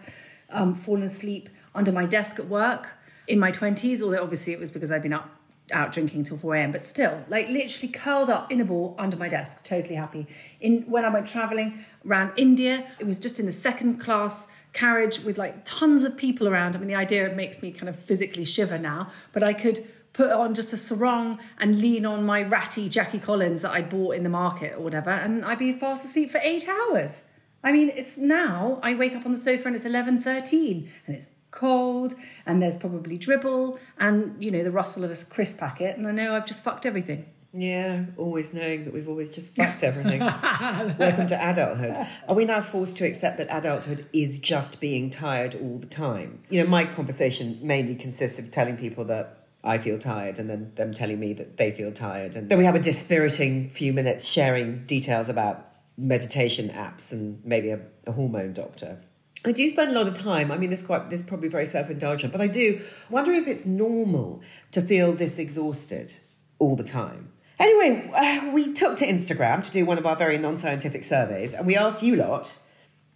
um, 0.50 0.74
fallen 0.74 1.02
asleep 1.02 1.48
under 1.74 1.92
my 1.92 2.06
desk 2.06 2.38
at 2.38 2.46
work 2.46 2.88
in 3.26 3.38
my 3.38 3.50
20s, 3.50 4.02
although 4.02 4.22
obviously 4.22 4.52
it 4.52 4.60
was 4.60 4.70
because 4.70 4.92
I'd 4.92 5.02
been 5.02 5.12
up 5.12 5.30
out 5.72 5.93
drinking 5.93 6.25
till 6.25 6.37
4 6.37 6.56
a.m. 6.56 6.72
But 6.72 6.82
still, 6.82 7.25
like 7.28 7.49
literally 7.49 7.88
curled 7.88 8.31
up 8.31 8.52
in 8.52 8.61
a 8.61 8.64
ball 8.64 8.94
under 8.99 9.16
my 9.16 9.28
desk, 9.28 9.62
totally 9.62 9.94
happy. 9.94 10.26
In 10.61 10.82
when 10.82 11.05
I 11.05 11.08
went 11.08 11.26
traveling 11.26 11.84
around 12.06 12.32
India, 12.37 12.87
it 12.99 13.06
was 13.06 13.19
just 13.19 13.40
in 13.40 13.46
the 13.46 13.52
second 13.52 13.99
class 13.99 14.49
carriage 14.72 15.20
with 15.20 15.38
like 15.38 15.64
tons 15.64 16.05
of 16.05 16.16
people 16.16 16.49
around. 16.49 16.76
I 16.76 16.78
mean, 16.78 16.88
the 16.88 16.94
idea 16.94 17.32
makes 17.34 17.62
me 17.62 17.72
kind 17.72 17.88
of 17.88 17.99
physically 17.99 18.44
shiver 18.44 18.78
now, 18.78 19.11
but 19.32 19.43
I 19.43 19.55
could 19.55 19.87
put 20.12 20.31
on 20.31 20.55
just 20.55 20.72
a 20.72 20.76
sarong 20.76 21.38
and 21.58 21.81
lean 21.81 22.06
on 22.06 22.25
my 22.25 22.42
ratty 22.42 22.88
Jackie 22.88 23.18
Collins 23.18 23.62
that 23.62 23.73
I'd 23.73 23.88
bought 23.88 24.14
in 24.14 24.23
the 24.23 24.28
market 24.28 24.75
or 24.75 24.80
whatever, 24.80 25.11
and 25.11 25.44
I'd 25.44 25.59
be 25.59 25.73
fast 25.73 26.04
asleep 26.04 26.30
for 26.30 26.40
eight 26.42 26.68
hours. 26.68 27.23
I 27.62 27.73
mean, 27.73 27.90
it's 27.97 28.18
now 28.18 28.78
I 28.83 28.94
wake 28.94 29.16
up 29.16 29.25
on 29.25 29.33
the 29.33 29.38
sofa 29.38 29.68
and 29.68 29.76
it's 29.76 29.87
eleven 29.87 30.21
thirteen, 30.21 30.90
and 31.06 31.16
it's 31.16 31.28
cold, 31.54 32.14
and 32.44 32.61
there's 32.61 32.76
probably 32.76 33.16
dribble, 33.16 33.78
and 33.99 34.42
you 34.42 34.50
know 34.50 34.62
the 34.62 34.70
rustle 34.70 35.04
of 35.04 35.11
a 35.11 35.25
crisp 35.25 35.58
packet, 35.58 35.96
and 35.96 36.06
I 36.06 36.11
know 36.11 36.34
I've 36.34 36.46
just 36.46 36.62
fucked 36.62 36.84
everything. 36.84 37.26
Yeah, 37.56 38.06
always 38.16 38.52
knowing 38.52 38.84
that 38.84 38.92
we've 38.92 39.08
always 39.08 39.30
just 39.30 39.54
fucked 39.54 39.84
everything. 39.84 40.18
Welcome 40.99 41.28
to 41.28 41.50
adulthood. 41.50 41.96
Are 42.28 42.34
we 42.34 42.44
now 42.44 42.61
forced 42.61 42.96
to 42.96 43.06
accept 43.06 43.38
that 43.38 43.46
adulthood 43.49 44.06
is 44.12 44.40
just 44.40 44.80
being 44.80 45.08
tired 45.08 45.54
all 45.54 45.78
the 45.78 45.87
time? 45.87 46.42
You 46.50 46.64
know, 46.64 46.68
my 46.68 46.84
conversation 46.84 47.61
mainly 47.62 47.94
consists 47.94 48.40
of 48.40 48.50
telling 48.50 48.76
people 48.76 49.04
that 49.04 49.46
I 49.62 49.78
feel 49.78 50.00
tired 50.00 50.40
and 50.40 50.50
then 50.50 50.73
them 50.75 50.92
telling 50.92 51.20
me 51.20 51.32
that 51.34 51.56
they 51.56 51.70
feel 51.70 51.92
tired. 51.92 52.34
And 52.34 52.49
then 52.49 52.58
we 52.58 52.64
have 52.64 52.75
a 52.75 52.80
dispiriting 52.80 53.68
few 53.70 53.92
minutes 53.92 54.25
sharing 54.25 54.84
details 54.87 55.28
about 55.28 55.70
meditation 55.96 56.70
apps 56.70 57.12
and 57.12 57.40
maybe 57.44 57.70
a, 57.70 57.78
a 58.08 58.11
hormone 58.11 58.52
doctor. 58.52 58.99
I 59.44 59.52
do 59.52 59.68
spend 59.68 59.90
a 59.90 59.94
lot 59.94 60.08
of 60.08 60.14
time. 60.14 60.50
I 60.50 60.56
mean, 60.56 60.70
this 60.70 60.82
quite 60.82 61.10
this 61.10 61.20
is 61.20 61.26
probably 61.26 61.48
very 61.48 61.66
self 61.66 61.90
indulgent, 61.90 62.32
but 62.32 62.40
I 62.40 62.46
do 62.46 62.80
wonder 63.10 63.32
if 63.32 63.46
it's 63.46 63.66
normal 63.66 64.42
to 64.72 64.80
feel 64.80 65.12
this 65.12 65.38
exhausted 65.38 66.14
all 66.58 66.76
the 66.76 66.84
time. 66.84 67.32
Anyway, 67.58 68.10
uh, 68.14 68.50
we 68.52 68.72
took 68.72 68.96
to 68.98 69.06
Instagram 69.06 69.62
to 69.62 69.70
do 69.70 69.84
one 69.84 69.98
of 69.98 70.06
our 70.06 70.16
very 70.16 70.38
non 70.38 70.58
scientific 70.58 71.04
surveys, 71.04 71.52
and 71.52 71.66
we 71.66 71.76
asked 71.76 72.02
you 72.02 72.16
lot 72.16 72.58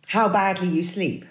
how 0.09 0.29
badly 0.29 0.69
you 0.69 0.83
sleep. 0.83 1.25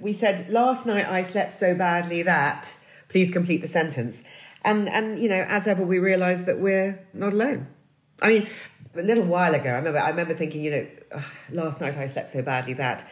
We 0.00 0.12
said 0.12 0.48
last 0.48 0.86
night 0.86 1.06
I 1.06 1.22
slept 1.22 1.52
so 1.52 1.74
badly 1.74 2.22
that. 2.22 2.78
Please 3.08 3.30
complete 3.30 3.62
the 3.62 3.68
sentence. 3.68 4.22
And 4.62 4.88
and 4.88 5.18
you 5.18 5.28
know, 5.28 5.44
as 5.48 5.66
ever, 5.66 5.82
we 5.82 5.98
realised 5.98 6.46
that 6.46 6.60
we're 6.60 7.00
not 7.12 7.32
alone. 7.32 7.66
I 8.20 8.28
mean, 8.28 8.48
a 8.94 9.02
little 9.02 9.24
while 9.24 9.54
ago, 9.54 9.70
I 9.70 9.76
remember 9.76 9.98
I 9.98 10.10
remember 10.10 10.34
thinking, 10.34 10.62
you 10.62 10.70
know, 10.70 10.86
last 11.50 11.80
night 11.80 11.96
I 11.96 12.06
slept 12.06 12.30
so 12.30 12.42
badly 12.42 12.74
that 12.74 13.06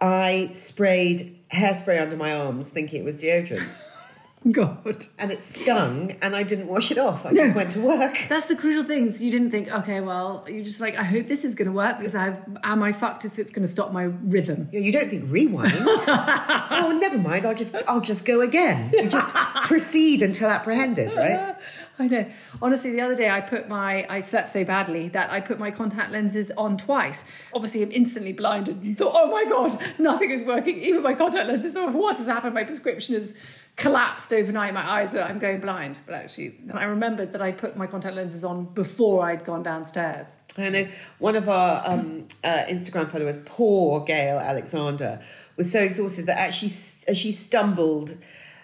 I 0.00 0.50
sprayed 0.52 1.38
hairspray 1.50 2.00
under 2.00 2.16
my 2.16 2.32
arms, 2.32 2.70
thinking 2.70 3.00
it 3.00 3.04
was 3.04 3.18
deodorant. 3.18 3.68
God. 4.52 5.06
and 5.18 5.32
it 5.32 5.44
stung, 5.44 6.16
and 6.22 6.36
I 6.36 6.44
didn't 6.44 6.68
wash 6.68 6.92
it 6.92 6.98
off. 6.98 7.26
I 7.26 7.34
just 7.34 7.54
went 7.56 7.72
to 7.72 7.80
work. 7.80 8.16
That's 8.28 8.46
the 8.46 8.54
crucial 8.54 8.84
things. 8.84 9.22
You 9.22 9.32
didn't 9.32 9.50
think, 9.50 9.70
okay, 9.70 10.00
well, 10.00 10.46
you're 10.48 10.64
just 10.64 10.80
like, 10.80 10.96
I 10.96 11.02
hope 11.02 11.26
this 11.26 11.44
is 11.44 11.56
going 11.56 11.66
to 11.66 11.72
work 11.72 11.98
because 11.98 12.14
I've, 12.14 12.36
am 12.62 12.82
I 12.82 12.92
fucked 12.92 13.24
if 13.24 13.38
it's 13.38 13.50
going 13.50 13.66
to 13.66 13.68
stop 13.68 13.92
my 13.92 14.04
rhythm? 14.04 14.68
You 14.72 14.92
don't 14.92 15.10
think 15.10 15.24
rewind. 15.28 15.74
oh, 15.80 16.96
never 17.00 17.18
mind. 17.18 17.46
I'll 17.46 17.54
just 17.54 17.74
I'll 17.88 18.00
just 18.00 18.24
go 18.24 18.40
again. 18.40 18.90
You 18.92 19.08
just 19.08 19.28
proceed 19.64 20.22
until 20.22 20.48
apprehended, 20.48 21.14
right? 21.14 21.56
I 22.00 22.06
know. 22.06 22.30
Honestly, 22.62 22.92
the 22.92 23.00
other 23.00 23.14
day 23.14 23.28
I 23.28 23.40
put 23.40 23.68
my, 23.68 24.06
I 24.08 24.20
slept 24.20 24.50
so 24.50 24.64
badly 24.64 25.08
that 25.08 25.30
I 25.30 25.40
put 25.40 25.58
my 25.58 25.70
contact 25.70 26.12
lenses 26.12 26.52
on 26.56 26.76
twice. 26.76 27.24
Obviously, 27.52 27.82
I'm 27.82 27.90
instantly 27.90 28.32
blinded 28.32 28.82
and 28.82 28.96
thought, 28.96 29.12
oh 29.16 29.30
my 29.30 29.44
God, 29.48 29.78
nothing 29.98 30.30
is 30.30 30.42
working. 30.44 30.78
Even 30.78 31.02
my 31.02 31.14
contact 31.14 31.48
lenses, 31.48 31.74
oh, 31.76 31.90
what 31.90 32.18
has 32.18 32.26
happened? 32.26 32.54
My 32.54 32.64
prescription 32.64 33.16
has 33.16 33.34
collapsed 33.76 34.32
overnight. 34.32 34.74
My 34.74 34.88
eyes 34.88 35.14
are, 35.14 35.22
I'm 35.22 35.40
going 35.40 35.60
blind. 35.60 35.98
But 36.06 36.14
actually, 36.14 36.58
I 36.72 36.84
remembered 36.84 37.32
that 37.32 37.42
I 37.42 37.50
put 37.50 37.76
my 37.76 37.88
contact 37.88 38.14
lenses 38.14 38.44
on 38.44 38.66
before 38.66 39.24
I'd 39.24 39.44
gone 39.44 39.64
downstairs. 39.64 40.28
I 40.56 40.68
know 40.70 40.88
one 41.18 41.36
of 41.36 41.48
our 41.48 41.82
um, 41.84 42.26
uh, 42.42 42.64
Instagram 42.64 43.10
followers, 43.10 43.38
poor 43.44 44.00
Gail 44.04 44.38
Alexander, 44.38 45.20
was 45.56 45.70
so 45.70 45.80
exhausted 45.80 46.26
that 46.26 46.38
actually 46.38 46.72
as 47.06 47.16
she 47.16 47.32
stumbled 47.32 48.16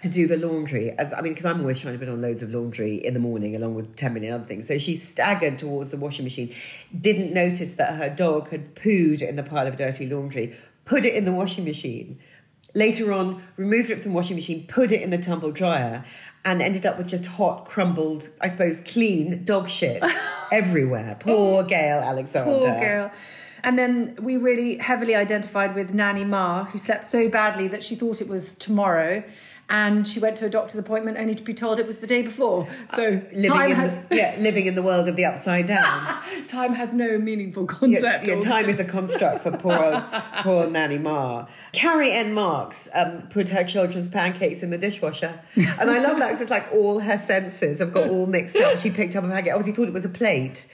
to 0.05 0.11
do 0.11 0.27
the 0.27 0.37
laundry, 0.37 0.93
as 0.93 1.13
I 1.13 1.23
mean, 1.23 1.33
because 1.33 1.47
I'm 1.47 1.61
always 1.61 1.81
trying 1.81 1.95
to 1.95 1.99
put 1.99 2.09
on 2.09 2.21
loads 2.21 2.43
of 2.43 2.51
laundry 2.51 2.97
in 3.05 3.15
the 3.15 3.21
morning 3.21 3.57
along 3.57 3.75
with 3.75 3.97
10 3.97 4.15
million 4.15 4.35
other 4.35 4.45
things. 4.45 4.69
So 4.69 4.79
she 4.79 4.97
staggered 4.97 5.59
towards 5.59 5.91
the 5.91 5.97
washing 5.97 6.25
machine, 6.25 6.55
didn't 6.99 7.33
notice 7.33 7.75
that 7.75 7.97
her 7.97 8.11
dog 8.11 8.51
had 8.51 8.75
pooed 8.75 9.23
in 9.23 9.37
the 9.37 9.43
pile 9.43 9.67
of 9.67 9.77
dirty 9.77 10.07
laundry, 10.07 10.57
put 10.85 11.05
it 11.05 11.15
in 11.15 11.25
the 11.25 11.33
washing 11.33 11.65
machine. 11.65 12.19
Later 12.75 13.13
on, 13.13 13.43
removed 13.57 13.91
it 13.91 14.01
from 14.01 14.13
the 14.13 14.17
washing 14.17 14.37
machine, 14.37 14.67
put 14.67 14.93
it 14.93 15.01
in 15.01 15.11
the 15.11 15.19
tumble 15.19 15.53
dryer, 15.53 16.05
and 16.45 16.61
ended 16.61 16.85
up 16.85 16.99
with 16.99 17.09
just 17.09 17.25
hot, 17.25 17.65
crumbled, 17.65 18.29
I 18.41 18.51
suppose, 18.51 18.81
clean 18.81 19.45
dog 19.45 19.71
shit 19.71 20.03
everywhere. 20.53 21.17
Poor 21.19 21.63
Gail 21.63 21.99
Alexander. 22.01 22.51
Poor 22.51 22.81
girl. 22.81 23.11
And 23.65 23.79
then 23.79 24.19
we 24.21 24.37
really 24.37 24.77
heavily 24.77 25.17
identified 25.17 25.75
with 25.75 25.95
Nanny 25.95 26.25
Ma, 26.25 26.65
who 26.65 26.77
slept 26.77 27.07
so 27.07 27.31
badly 27.31 27.67
that 27.69 27.83
she 27.83 27.95
thought 27.97 28.21
it 28.21 28.29
was 28.29 28.55
tomorrow. 28.55 29.25
And 29.71 30.07
she 30.07 30.21
went 30.21 30.37
to 30.39 30.47
a 30.47 30.51
doctor's 30.51 30.79
appointment 30.79 31.17
only 31.17 31.35
to 31.35 31.43
be 31.43 31.55
told 31.55 31.79
it 31.79 31.87
was 31.87 31.97
the 31.99 32.07
day 32.07 32.21
before. 32.21 32.69
So 32.95 33.23
Living 33.33 33.51
time 33.51 33.71
in, 33.71 33.77
has 33.77 34.09
the, 34.09 34.17
yeah, 34.17 34.37
living 34.39 34.67
in 34.67 34.75
the 34.75 34.83
world 34.83 35.09
of 35.09 35.17
the 35.17 35.25
upside 35.25 35.67
down. 35.67 36.23
time 36.47 36.75
has 36.75 36.93
no 36.93 37.19
meaningful 37.19 37.67
concept. 37.67 38.27
yeah, 38.27 38.35
or- 38.35 38.43
time 38.43 38.69
is 38.69 38.79
a 38.79 38.85
construct 38.85 39.43
for 39.43 39.53
poor 39.57 39.83
old, 39.83 40.05
poor 40.43 40.69
Nanny 40.69 40.99
Ma. 40.99 41.47
Carrie 41.73 42.13
N. 42.13 42.35
Marks 42.35 42.89
um, 42.93 43.23
put 43.31 43.49
her 43.49 43.65
children's 43.65 44.09
pancakes 44.09 44.63
in 44.63 44.69
the 44.71 44.79
dishwasher. 44.79 45.41
And 45.57 45.91
I 45.91 45.99
love 45.99 46.19
that 46.19 46.29
because 46.29 46.43
it's 46.43 46.51
like 46.51 46.71
all 46.73 47.01
her 47.01 47.17
senses 47.19 47.79
have 47.79 47.93
got 47.93 48.11
all 48.11 48.27
mixed 48.27 48.57
up. 48.57 48.79
She 48.79 48.91
picked 48.91 49.17
up 49.17 49.25
a 49.25 49.29
pancake, 49.29 49.53
obviously 49.53 49.73
thought 49.73 49.89
it 49.89 49.95
was 49.95 50.05
a 50.05 50.11
plate, 50.11 50.67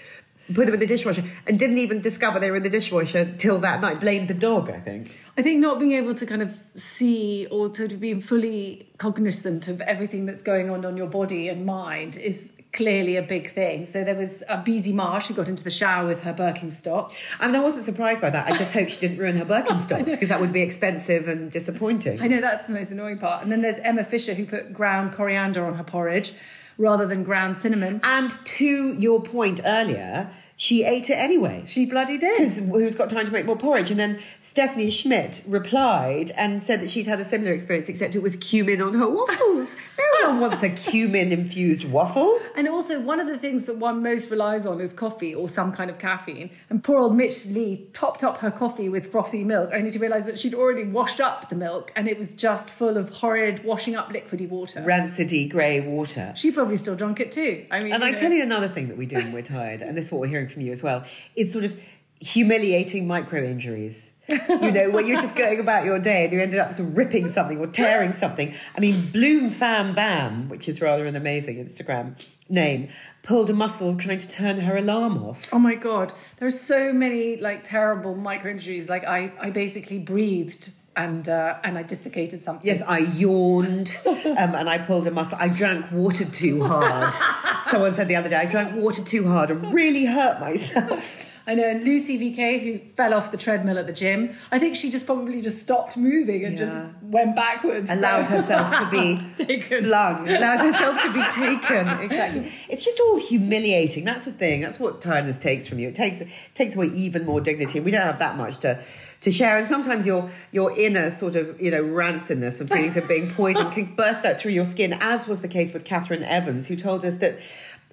put 0.55 0.67
them 0.67 0.75
in 0.75 0.81
the 0.81 0.87
dishwasher, 0.87 1.25
and 1.47 1.59
didn't 1.59 1.79
even 1.79 2.01
discover 2.01 2.39
they 2.39 2.51
were 2.51 2.57
in 2.57 2.63
the 2.63 2.71
dishwasher 2.71 3.35
till 3.39 3.59
that 3.59 3.81
night. 3.81 4.01
Blamed 4.01 4.29
the 4.29 4.35
dog, 4.35 4.71
I 4.71 4.81
think. 4.81 5.17
I 5.37 5.43
think 5.43 5.61
not 5.61 5.79
being 5.79 5.93
able 5.93 6.15
to 6.15 6.27
kind 6.27 6.43
of 6.43 6.55
see 6.77 7.47
or 7.51 7.69
to 7.71 7.89
be 7.89 8.21
fully 8.21 8.91
cognizant 8.99 9.69
of 9.69 9.81
everything 9.83 10.27
that's 10.27 10.43
going 10.43 10.71
on 10.71 10.85
on 10.85 10.97
your 10.97 11.07
body 11.07 11.49
and 11.49 11.65
mind 11.65 12.17
is 12.17 12.49
clearly 12.73 13.17
a 13.17 13.23
big 13.23 13.51
thing. 13.51 13.85
So 13.85 14.05
there 14.05 14.15
was 14.15 14.43
a 14.49 14.63
Beezy 14.63 14.93
Marsh 14.93 15.27
who 15.27 15.35
got 15.35 15.49
into 15.49 15.65
the 15.65 15.71
shower 15.71 16.07
with 16.07 16.21
her 16.21 16.33
Birkenstock. 16.33 17.13
I 17.41 17.47
mean, 17.47 17.57
I 17.57 17.61
wasn't 17.61 17.85
surprised 17.85 18.21
by 18.21 18.31
that. 18.31 18.51
I 18.51 18.57
just 18.57 18.73
hope 18.73 18.89
she 18.89 19.01
didn't 19.01 19.19
ruin 19.19 19.37
her 19.37 19.45
Birkenstocks 19.45 20.05
because 20.07 20.29
that 20.29 20.41
would 20.41 20.53
be 20.53 20.63
expensive 20.63 21.27
and 21.27 21.51
disappointing. 21.51 22.21
I 22.21 22.29
know 22.29 22.41
that's 22.41 22.67
the 22.67 22.73
most 22.73 22.91
annoying 22.91 23.19
part. 23.19 23.43
And 23.43 23.51
then 23.51 23.61
there's 23.61 23.81
Emma 23.83 24.05
Fisher 24.05 24.35
who 24.35 24.47
put 24.47 24.73
ground 24.73 25.13
coriander 25.13 25.65
on 25.67 25.75
her 25.75 25.85
porridge 25.85 26.33
rather 26.81 27.07
than 27.07 27.23
ground 27.23 27.57
cinnamon. 27.59 28.01
And 28.03 28.31
to 28.31 28.95
your 28.95 29.23
point 29.23 29.61
earlier, 29.65 30.31
she 30.61 30.85
ate 30.85 31.09
it 31.09 31.15
anyway. 31.15 31.63
She 31.65 31.87
bloody 31.87 32.19
did. 32.19 32.37
Because 32.37 32.59
who's 32.59 32.95
got 32.95 33.09
time 33.09 33.25
to 33.25 33.33
make 33.33 33.47
more 33.47 33.57
porridge? 33.57 33.91
And 33.91 33.99
then 33.99 34.21
Stephanie 34.43 34.91
Schmidt 34.91 35.43
replied 35.47 36.33
and 36.33 36.63
said 36.63 36.83
that 36.83 36.91
she'd 36.91 37.07
had 37.07 37.19
a 37.19 37.25
similar 37.25 37.53
experience, 37.53 37.89
except 37.89 38.15
it 38.15 38.23
was 38.23 38.37
cumin 38.37 38.83
on 38.83 38.93
her 38.93 39.09
waffles. 39.09 39.75
no 40.21 40.29
one 40.29 40.41
wants 40.41 40.63
a 40.63 40.69
cumin 40.69 41.33
infused 41.33 41.85
waffle. 41.85 42.39
And 42.57 42.69
also, 42.69 43.01
one 43.01 43.21
of 43.21 43.27
the 43.27 43.39
things 43.39 43.65
that 43.69 43.79
one 43.79 44.03
most 44.03 44.31
relies 44.31 44.67
on 44.67 44.83
is 44.83 44.93
coffee 44.93 45.35
or 45.35 45.49
some 45.49 45.73
kind 45.73 45.89
of 45.89 45.99
caffeine. 45.99 46.51
And 46.69 46.85
poor 46.85 46.99
old 46.99 47.17
Mitch 47.17 47.47
Lee 47.47 47.89
topped 47.95 48.23
up 48.23 48.37
her 48.39 48.51
coffee 48.51 48.91
with 48.91 49.11
frothy 49.11 49.43
milk, 49.43 49.71
only 49.73 49.91
to 49.93 49.99
realise 49.99 50.27
that 50.27 50.39
she'd 50.39 50.53
already 50.53 50.85
washed 50.85 51.23
up 51.23 51.49
the 51.49 51.57
milk 51.57 51.91
and 51.97 52.07
it 52.07 52.19
was 52.19 52.35
just 52.35 52.69
full 52.69 52.99
of 52.99 53.09
horrid, 53.09 53.65
washing 53.65 53.97
up 53.97 54.13
liquidy 54.13 54.47
water. 54.47 54.83
Rancidy 54.83 55.49
grey 55.49 55.81
water. 55.81 56.35
She 56.37 56.51
probably 56.51 56.77
still 56.77 56.97
drunk 56.97 57.19
it 57.19 57.33
too. 57.33 57.65
I 57.71 57.81
mean, 57.81 57.95
And 57.95 58.05
I 58.05 58.11
know. 58.11 58.19
tell 58.19 58.31
you 58.31 58.43
another 58.43 58.69
thing 58.69 58.89
that 58.89 58.99
we 58.99 59.07
do 59.07 59.17
when 59.17 59.33
we're 59.33 59.41
tired, 59.41 59.81
and 59.81 59.97
this 59.97 60.05
is 60.05 60.13
what 60.13 60.21
we're 60.21 60.27
hearing 60.27 60.50
from 60.51 60.63
you 60.63 60.73
as 60.73 60.83
well, 60.83 61.05
is 61.37 61.53
sort 61.53 61.65
of 61.65 61.79
humiliating 62.21 63.07
micro 63.07 63.43
injuries. 63.43 64.11
you 64.29 64.71
know, 64.71 64.91
when 64.91 65.07
you're 65.07 65.21
just 65.21 65.35
going 65.35 65.59
about 65.59 65.85
your 65.85 65.99
day 65.99 66.25
and 66.25 66.33
you 66.33 66.41
ended 66.41 66.61
up 66.61 66.73
sort 66.73 66.89
of 66.89 66.97
ripping 66.97 67.29
something 67.29 67.59
or 67.59 67.67
tearing 67.67 68.13
something. 68.13 68.55
I 68.77 68.81
mean, 68.81 68.95
Bloom 69.13 69.51
Fam 69.51 69.95
Bam, 69.95 70.49
which 70.49 70.69
is 70.69 70.81
rather 70.81 71.07
an 71.07 71.17
amazing 71.17 71.57
Instagram 71.57 72.15
name, 72.49 72.89
pulled 73.23 73.51
a 73.51 73.53
muscle 73.53 73.97
trying 73.97 74.19
to 74.19 74.29
turn 74.29 74.61
her 74.61 74.77
alarm 74.77 75.19
off. 75.19 75.49
Oh 75.53 75.59
my 75.59 75.75
god, 75.75 76.13
there 76.39 76.47
are 76.47 76.53
so 76.53 76.93
many 76.93 77.37
like 77.37 77.65
terrible 77.65 78.15
micro 78.15 78.53
injuries. 78.53 78.89
Like 78.89 79.05
I, 79.05 79.33
I 79.41 79.51
basically 79.51 79.99
breathed 79.99 80.71
and 81.05 81.29
uh, 81.29 81.59
and 81.65 81.79
I 81.79 81.83
dislocated 81.83 82.43
something. 82.43 82.67
Yes, 82.67 82.83
I 82.87 82.99
yawned 82.99 83.97
um, 84.07 84.55
and 84.55 84.69
I 84.69 84.79
pulled 84.79 85.07
a 85.07 85.11
muscle. 85.11 85.39
I 85.41 85.49
drank 85.49 85.91
water 85.91 86.25
too 86.25 86.65
hard. 86.65 87.15
Someone 87.71 87.95
said 87.95 88.09
the 88.09 88.17
other 88.17 88.29
day, 88.29 88.37
I 88.37 88.47
drank 88.47 88.75
water 88.75 89.03
too 89.03 89.27
hard 89.29 89.51
and 89.51 89.73
really 89.73 90.05
hurt 90.05 90.41
myself. 90.41 91.27
I 91.47 91.55
know. 91.55 91.65
And 91.69 91.83
Lucy 91.85 92.19
VK, 92.19 92.61
who 92.63 92.81
fell 92.95 93.15
off 93.15 93.33
the 93.33 93.39
treadmill 93.39 93.79
at 93.79 93.87
the 93.87 93.93
gym, 93.95 94.35
I 94.53 94.59
think 94.59 94.77
she 94.77 94.91
just 94.91 95.07
probably 95.07 95.41
just 95.41 95.61
stopped 95.63 95.97
moving 95.97 96.45
and 96.45 96.57
just 96.57 96.79
went 97.03 97.35
backwards. 97.35 97.91
allowed 97.91 98.29
herself 98.37 98.71
to 98.79 98.85
be 98.91 99.45
Taken. 99.47 99.85
flung, 99.85 100.29
allowed 100.29 100.61
herself 100.61 101.01
to 101.03 101.13
be 101.13 101.23
taken. 101.31 101.89
Exactly. 102.01 102.53
It's 102.69 102.85
just 102.85 103.01
all 103.01 103.19
humiliating. 103.19 104.05
That's 104.05 104.27
the 104.27 104.33
thing. 104.33 104.61
That's 104.61 104.79
what 104.79 105.01
tiredness 105.01 105.39
takes 105.39 105.67
from 105.67 105.79
you. 105.79 105.89
It 105.89 105.95
takes 105.95 106.23
takes 106.55 106.77
away 106.77 106.89
even 106.89 107.25
more 107.25 107.41
dignity. 107.41 107.79
And 107.79 107.85
we 107.87 107.91
don't 107.91 108.03
have 108.03 108.19
that 108.19 108.37
much 108.37 108.59
to 108.59 108.79
to 109.21 109.31
share. 109.31 109.57
And 109.57 109.69
sometimes 109.69 110.07
your 110.07 110.31
your 110.53 110.77
inner 110.79 111.11
sort 111.11 111.37
of 111.37 111.61
you 111.61 111.71
know 111.71 111.83
rancidness 111.83 112.61
and 112.61 112.71
feelings 112.71 112.97
of 112.97 113.07
being 113.09 113.31
poisoned 113.31 113.73
can 113.75 113.95
burst 113.95 114.25
out 114.25 114.41
through 114.41 114.53
your 114.53 114.65
skin, 114.65 114.93
as 114.95 115.27
was 115.27 115.43
the 115.43 115.49
case 115.49 115.73
with 115.73 115.85
Catherine 115.85 116.25
Evans, 116.25 116.69
who 116.69 116.77
told 116.77 117.05
us 117.05 117.17
that 117.17 117.39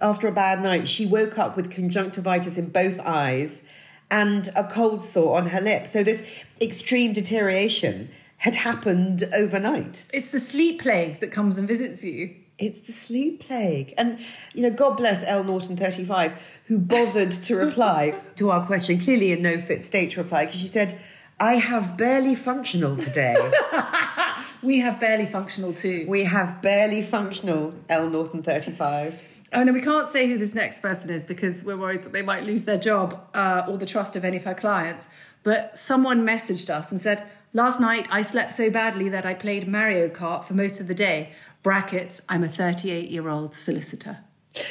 after 0.01 0.27
a 0.27 0.31
bad 0.31 0.61
night, 0.61 0.87
she 0.87 1.05
woke 1.05 1.37
up 1.37 1.55
with 1.55 1.71
conjunctivitis 1.71 2.57
in 2.57 2.69
both 2.69 2.99
eyes 2.99 3.63
and 4.09 4.49
a 4.55 4.63
cold 4.63 5.03
sore 5.03 5.37
on 5.37 5.47
her 5.47 5.59
lip. 5.59 5.87
So 5.87 6.03
this 6.03 6.23
extreme 6.61 7.13
deterioration 7.13 8.09
had 8.37 8.55
happened 8.55 9.27
overnight. 9.33 10.05
It's 10.13 10.29
the 10.29 10.39
sleep 10.39 10.81
plague 10.81 11.19
that 11.19 11.31
comes 11.31 11.57
and 11.57 11.67
visits 11.67 12.03
you. 12.03 12.35
It's 12.59 12.79
the 12.81 12.93
sleep 12.93 13.41
plague. 13.41 13.93
And, 13.97 14.19
you 14.53 14.63
know, 14.63 14.69
God 14.69 14.97
bless 14.97 15.23
L. 15.23 15.43
Norton 15.43 15.77
35, 15.77 16.33
who 16.65 16.79
bothered 16.79 17.31
to 17.31 17.55
reply 17.55 18.19
to 18.35 18.51
our 18.51 18.65
question, 18.65 18.99
clearly 18.99 19.31
in 19.31 19.41
no 19.41 19.59
fit 19.59 19.83
state 19.83 20.11
to 20.11 20.23
reply, 20.23 20.45
because 20.45 20.59
she 20.59 20.67
said, 20.67 20.99
I 21.39 21.55
have 21.55 21.97
barely 21.97 22.35
functional 22.35 22.97
today. 22.97 23.35
We 24.63 24.79
have 24.79 24.99
barely 24.99 25.27
functional 25.27 25.73
too. 25.73 26.05
we 26.07 26.23
have 26.23 26.61
barely 26.61 27.01
functional 27.03 27.75
L. 27.89 28.09
Norton 28.09 28.41
35. 28.41 29.41
Oh 29.53 29.63
no, 29.63 29.71
we 29.71 29.81
can't 29.81 30.09
say 30.09 30.27
who 30.27 30.37
this 30.37 30.55
next 30.55 30.81
person 30.81 31.09
is 31.11 31.23
because 31.23 31.63
we're 31.63 31.77
worried 31.77 32.03
that 32.03 32.11
they 32.11 32.21
might 32.21 32.43
lose 32.43 32.63
their 32.63 32.77
job 32.77 33.27
uh, 33.33 33.65
or 33.67 33.77
the 33.77 33.85
trust 33.85 34.15
of 34.15 34.25
any 34.25 34.37
of 34.37 34.43
her 34.43 34.55
clients. 34.55 35.07
But 35.43 35.77
someone 35.77 36.25
messaged 36.25 36.69
us 36.69 36.91
and 36.91 37.01
said, 37.01 37.23
Last 37.53 37.79
night 37.79 38.07
I 38.11 38.21
slept 38.21 38.53
so 38.53 38.69
badly 38.69 39.09
that 39.09 39.25
I 39.25 39.33
played 39.35 39.67
Mario 39.67 40.09
Kart 40.09 40.43
for 40.43 40.53
most 40.53 40.81
of 40.81 40.87
the 40.87 40.95
day. 40.95 41.33
Brackets, 41.63 42.19
I'm 42.27 42.43
a 42.43 42.49
38 42.49 43.09
year 43.09 43.29
old 43.29 43.53
solicitor. 43.53 44.17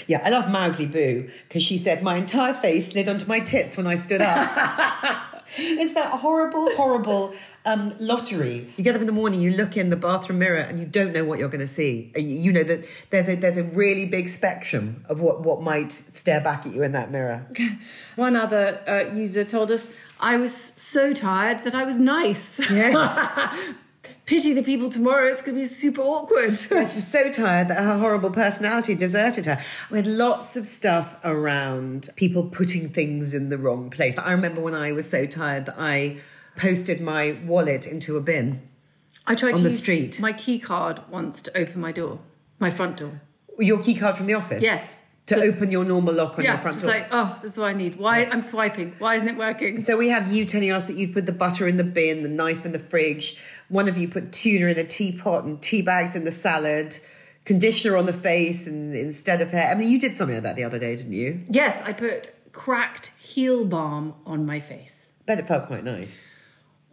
Yeah, 0.08 0.20
I 0.24 0.30
love 0.30 0.50
Mowgli 0.50 0.86
Boo 0.86 1.30
because 1.46 1.62
she 1.62 1.78
said 1.78 2.02
my 2.02 2.16
entire 2.16 2.54
face 2.54 2.90
slid 2.90 3.08
onto 3.08 3.26
my 3.26 3.38
tits 3.40 3.76
when 3.76 3.86
I 3.86 3.96
stood 3.96 4.20
up. 4.20 5.32
it's 5.58 5.94
that 5.94 6.10
horrible, 6.20 6.70
horrible 6.76 7.34
um, 7.64 7.94
lottery. 7.98 8.72
You 8.76 8.84
get 8.84 8.94
up 8.94 9.00
in 9.00 9.06
the 9.06 9.12
morning, 9.12 9.40
you 9.40 9.50
look 9.50 9.76
in 9.76 9.90
the 9.90 9.96
bathroom 9.96 10.38
mirror, 10.38 10.58
and 10.58 10.78
you 10.78 10.86
don't 10.86 11.12
know 11.12 11.24
what 11.24 11.38
you're 11.38 11.48
going 11.48 11.60
to 11.60 11.66
see. 11.66 12.12
Uh, 12.16 12.20
You 12.20 12.36
you 12.36 12.52
know 12.52 12.64
that 12.64 12.84
there's 13.10 13.28
a 13.28 13.36
there's 13.36 13.58
a 13.58 13.64
really 13.64 14.06
big 14.06 14.28
spectrum 14.28 15.04
of 15.08 15.20
what 15.20 15.42
what 15.42 15.62
might 15.62 15.92
stare 15.92 16.40
back 16.40 16.66
at 16.66 16.74
you 16.74 16.82
in 16.82 16.92
that 16.92 17.10
mirror. 17.10 17.46
One 18.16 18.36
other 18.36 18.80
uh, 18.86 19.14
user 19.14 19.44
told 19.44 19.70
us, 19.70 19.88
I 20.20 20.36
was 20.36 20.54
so 20.54 21.12
tired 21.12 21.64
that 21.64 21.74
I 21.74 21.84
was 21.84 21.98
nice. 21.98 22.58
Yes. 22.70 22.94
Pity 24.26 24.54
the 24.54 24.62
people 24.62 24.90
tomorrow, 24.90 25.28
it's 25.28 25.40
going 25.40 25.54
to 25.54 25.60
be 25.60 25.66
super 25.66 26.00
awkward. 26.02 26.58
she 26.58 26.74
was 26.74 27.06
so 27.06 27.30
tired 27.30 27.68
that 27.68 27.78
her 27.78 27.96
horrible 27.96 28.30
personality 28.30 28.96
deserted 28.96 29.46
her. 29.46 29.60
We 29.88 29.98
had 29.98 30.08
lots 30.08 30.56
of 30.56 30.66
stuff 30.66 31.16
around 31.22 32.10
people 32.16 32.42
putting 32.42 32.88
things 32.88 33.34
in 33.34 33.50
the 33.50 33.56
wrong 33.58 33.88
place. 33.88 34.18
I 34.18 34.32
remember 34.32 34.60
when 34.60 34.74
I 34.74 34.90
was 34.90 35.08
so 35.08 35.26
tired 35.26 35.66
that 35.66 35.76
I 35.78 36.18
posted 36.56 37.00
my 37.00 37.38
wallet 37.46 37.86
into 37.86 38.16
a 38.16 38.20
bin. 38.20 38.62
I 39.28 39.36
tried 39.36 39.50
on 39.52 39.56
to 39.58 39.62
the 39.62 39.70
use 39.70 39.80
street. 39.80 40.20
my 40.20 40.32
key 40.32 40.58
card 40.58 41.02
once 41.08 41.40
to 41.42 41.56
open 41.56 41.80
my 41.80 41.92
door, 41.92 42.18
my 42.58 42.70
front 42.70 42.96
door. 42.96 43.20
Your 43.60 43.80
key 43.80 43.94
card 43.94 44.16
from 44.16 44.26
the 44.26 44.34
office? 44.34 44.60
Yes. 44.60 44.98
To 45.26 45.34
Just- 45.34 45.46
open 45.46 45.72
your 45.72 45.84
normal 45.84 46.14
lock 46.14 46.38
on 46.38 46.44
yeah, 46.44 46.52
your 46.52 46.58
front 46.60 46.76
just 46.76 46.86
door. 46.86 46.94
like, 46.94 47.08
oh, 47.10 47.36
this 47.42 47.52
is 47.52 47.58
what 47.58 47.68
I 47.68 47.72
need. 47.72 47.96
Why 47.96 48.24
I'm 48.26 48.42
swiping? 48.42 48.94
Why 48.98 49.16
isn't 49.16 49.28
it 49.28 49.36
working? 49.36 49.80
So 49.80 49.96
we 49.96 50.08
had 50.08 50.28
you 50.28 50.44
telling 50.44 50.70
us 50.70 50.84
that 50.84 50.96
you'd 50.96 51.12
put 51.12 51.26
the 51.26 51.32
butter 51.32 51.66
in 51.66 51.78
the 51.78 51.84
bin, 51.84 52.22
the 52.22 52.28
knife 52.28 52.64
in 52.64 52.70
the 52.70 52.78
fridge. 52.78 53.36
One 53.68 53.88
of 53.88 53.96
you 53.96 54.08
put 54.08 54.32
tuna 54.32 54.66
in 54.66 54.78
a 54.78 54.84
teapot 54.84 55.44
and 55.44 55.60
tea 55.60 55.82
bags 55.82 56.14
in 56.14 56.24
the 56.24 56.32
salad, 56.32 56.98
conditioner 57.44 57.96
on 57.96 58.06
the 58.06 58.12
face 58.12 58.66
and 58.66 58.94
instead 58.94 59.40
of 59.40 59.50
hair. 59.50 59.70
I 59.70 59.74
mean, 59.74 59.88
you 59.88 59.98
did 59.98 60.16
something 60.16 60.36
like 60.36 60.44
that 60.44 60.56
the 60.56 60.64
other 60.64 60.78
day, 60.78 60.96
didn't 60.96 61.12
you? 61.12 61.44
Yes, 61.50 61.80
I 61.84 61.92
put 61.92 62.32
cracked 62.52 63.12
heel 63.18 63.64
balm 63.64 64.14
on 64.24 64.46
my 64.46 64.60
face. 64.60 65.06
Bet 65.26 65.38
it 65.38 65.48
felt 65.48 65.66
quite 65.66 65.84
nice. 65.84 66.20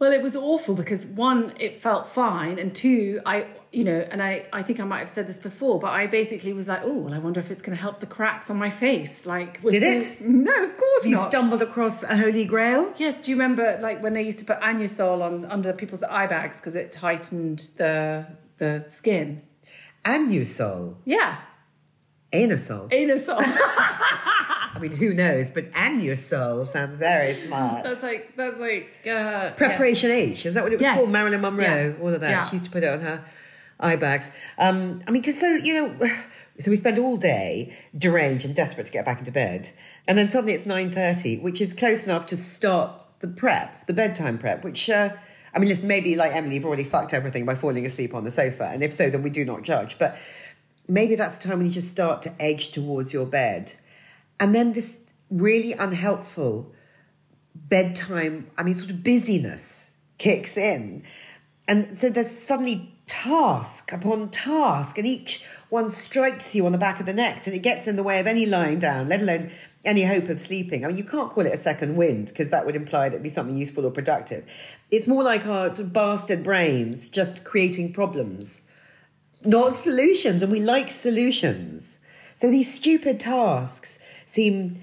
Well, 0.04 0.12
it 0.12 0.20
was 0.20 0.36
awful 0.36 0.74
because 0.74 1.06
one, 1.06 1.54
it 1.58 1.80
felt 1.80 2.06
fine, 2.06 2.58
and 2.58 2.74
two, 2.74 3.22
I, 3.24 3.46
you 3.72 3.84
know, 3.84 4.06
and 4.10 4.22
I, 4.22 4.44
I 4.52 4.62
think 4.62 4.78
I 4.78 4.84
might 4.84 4.98
have 4.98 5.08
said 5.08 5.26
this 5.26 5.38
before, 5.38 5.78
but 5.80 5.92
I 5.92 6.06
basically 6.06 6.52
was 6.52 6.68
like, 6.68 6.82
oh, 6.84 6.92
well, 6.92 7.14
I 7.14 7.18
wonder 7.18 7.40
if 7.40 7.50
it's 7.50 7.62
going 7.62 7.74
to 7.74 7.80
help 7.80 8.00
the 8.00 8.06
cracks 8.06 8.50
on 8.50 8.58
my 8.58 8.68
face. 8.68 9.24
Like, 9.24 9.62
Did 9.62 9.80
so- 10.02 10.16
it? 10.16 10.20
No, 10.20 10.62
of 10.62 10.76
course 10.76 11.06
You 11.06 11.12
not. 11.14 11.22
You 11.22 11.26
stumbled 11.30 11.62
across 11.62 12.02
a 12.02 12.18
holy 12.18 12.44
grail? 12.44 12.92
Yes, 12.98 13.16
do 13.18 13.30
you 13.30 13.36
remember 13.38 13.78
like 13.80 14.02
when 14.02 14.12
they 14.12 14.20
used 14.20 14.40
to 14.40 14.44
put 14.44 14.60
Anusol 14.60 15.22
on 15.22 15.46
under 15.46 15.72
people's 15.72 16.02
eye 16.02 16.26
bags 16.26 16.58
because 16.58 16.74
it 16.74 16.92
tightened 16.92 17.70
the 17.78 18.26
the 18.58 18.84
skin? 18.90 19.40
Anusol. 20.04 20.96
Yeah, 21.06 21.38
Anusol. 22.30 22.90
Anusol. 22.90 23.40
I 24.74 24.78
mean, 24.80 24.92
who 24.92 25.14
knows? 25.14 25.50
But 25.50 25.66
and 25.76 26.02
your 26.02 26.16
soul 26.16 26.64
sounds 26.66 26.96
very 26.96 27.34
smart. 27.36 27.84
that's 27.84 28.02
like 28.02 28.34
that's 28.36 28.58
like 28.58 29.06
uh, 29.06 29.52
Preparation 29.52 30.10
H, 30.10 30.46
is 30.46 30.54
that 30.54 30.62
what 30.64 30.72
it 30.72 30.76
was 30.76 30.82
Yes. 30.82 30.98
called? 30.98 31.10
Marilyn 31.10 31.40
Monroe, 31.40 31.94
Yeah. 31.96 32.02
all 32.02 32.12
of 32.12 32.20
that. 32.20 32.30
Yeah. 32.30 32.44
She 32.48 32.56
used 32.56 32.64
to 32.66 32.70
put 32.70 32.82
it 32.82 32.88
on 32.88 33.00
her 33.00 33.24
eye 33.80 33.96
bags. 33.96 34.30
Um, 34.58 35.02
I 35.06 35.10
mean, 35.10 35.22
because 35.22 35.38
so, 35.38 35.48
you 35.48 35.74
know, 35.74 36.08
so 36.60 36.70
we 36.70 36.76
spend 36.76 36.98
all 36.98 37.16
day 37.16 37.76
deranged 37.96 38.44
and 38.44 38.54
desperate 38.54 38.86
to 38.86 38.92
get 38.92 39.04
back 39.04 39.18
into 39.18 39.32
bed. 39.32 39.70
And 40.06 40.18
then 40.18 40.28
suddenly 40.28 40.54
it's 40.54 40.64
9.30, 40.66 41.40
which 41.42 41.60
is 41.60 41.72
close 41.72 42.04
enough 42.04 42.26
to 42.26 42.36
start 42.36 43.00
the 43.20 43.28
prep, 43.28 43.86
the 43.86 43.92
bedtime 43.94 44.38
prep, 44.38 44.64
which, 44.64 44.90
uh, 44.90 45.10
I 45.54 45.58
mean, 45.58 45.68
listen, 45.68 45.88
maybe 45.88 46.14
like 46.14 46.32
Emilie, 46.34 46.56
you've 46.56 46.64
already 46.66 46.84
fucked 46.84 47.14
everything 47.14 47.46
by 47.46 47.54
falling 47.54 47.86
asleep 47.86 48.14
on 48.14 48.24
the 48.24 48.30
sofa. 48.30 48.70
And 48.72 48.82
if 48.82 48.92
so, 48.92 49.08
then 49.08 49.22
we 49.22 49.30
do 49.30 49.44
not 49.44 49.62
judge. 49.62 49.98
But 49.98 50.16
maybe 50.88 51.14
that's 51.14 51.38
the 51.38 51.48
time 51.48 51.58
when 51.58 51.66
you 51.66 51.72
just 51.72 51.90
start 51.90 52.22
to 52.22 52.32
edge 52.40 52.70
towards 52.72 53.12
your 53.12 53.24
bed. 53.24 53.74
And 54.40 54.54
then 54.54 54.72
this 54.72 54.98
really 55.30 55.72
unhelpful 55.72 56.72
bedtime, 57.54 58.50
I 58.58 58.62
mean, 58.62 58.74
sort 58.74 58.90
of 58.90 59.02
busyness 59.02 59.90
kicks 60.18 60.56
in. 60.56 61.04
And 61.66 61.98
so 61.98 62.10
there's 62.10 62.30
suddenly 62.30 62.94
task 63.06 63.92
upon 63.92 64.30
task, 64.30 64.98
and 64.98 65.06
each 65.06 65.44
one 65.68 65.90
strikes 65.90 66.54
you 66.54 66.66
on 66.66 66.72
the 66.72 66.78
back 66.78 67.00
of 67.00 67.06
the 67.06 67.12
neck, 67.12 67.46
and 67.46 67.54
it 67.54 67.60
gets 67.60 67.86
in 67.86 67.96
the 67.96 68.02
way 68.02 68.18
of 68.18 68.26
any 68.26 68.46
lying 68.46 68.78
down, 68.78 69.08
let 69.08 69.22
alone 69.22 69.50
any 69.84 70.04
hope 70.04 70.28
of 70.28 70.40
sleeping. 70.40 70.84
I 70.84 70.88
mean, 70.88 70.96
you 70.96 71.04
can't 71.04 71.30
call 71.30 71.46
it 71.46 71.52
a 71.52 71.58
second 71.58 71.96
wind 71.96 72.28
because 72.28 72.50
that 72.50 72.64
would 72.64 72.76
imply 72.76 73.08
that 73.08 73.16
it'd 73.16 73.22
be 73.22 73.28
something 73.28 73.56
useful 73.56 73.84
or 73.84 73.90
productive. 73.90 74.44
It's 74.90 75.06
more 75.06 75.22
like 75.22 75.46
our 75.46 75.66
sort 75.74 75.80
of 75.80 75.92
bastard 75.92 76.42
brains 76.42 77.10
just 77.10 77.44
creating 77.44 77.92
problems, 77.92 78.62
not 79.44 79.76
solutions, 79.76 80.42
and 80.42 80.50
we 80.50 80.60
like 80.60 80.90
solutions. 80.90 81.98
So 82.36 82.50
these 82.50 82.72
stupid 82.72 83.20
tasks 83.20 83.98
seem 84.26 84.82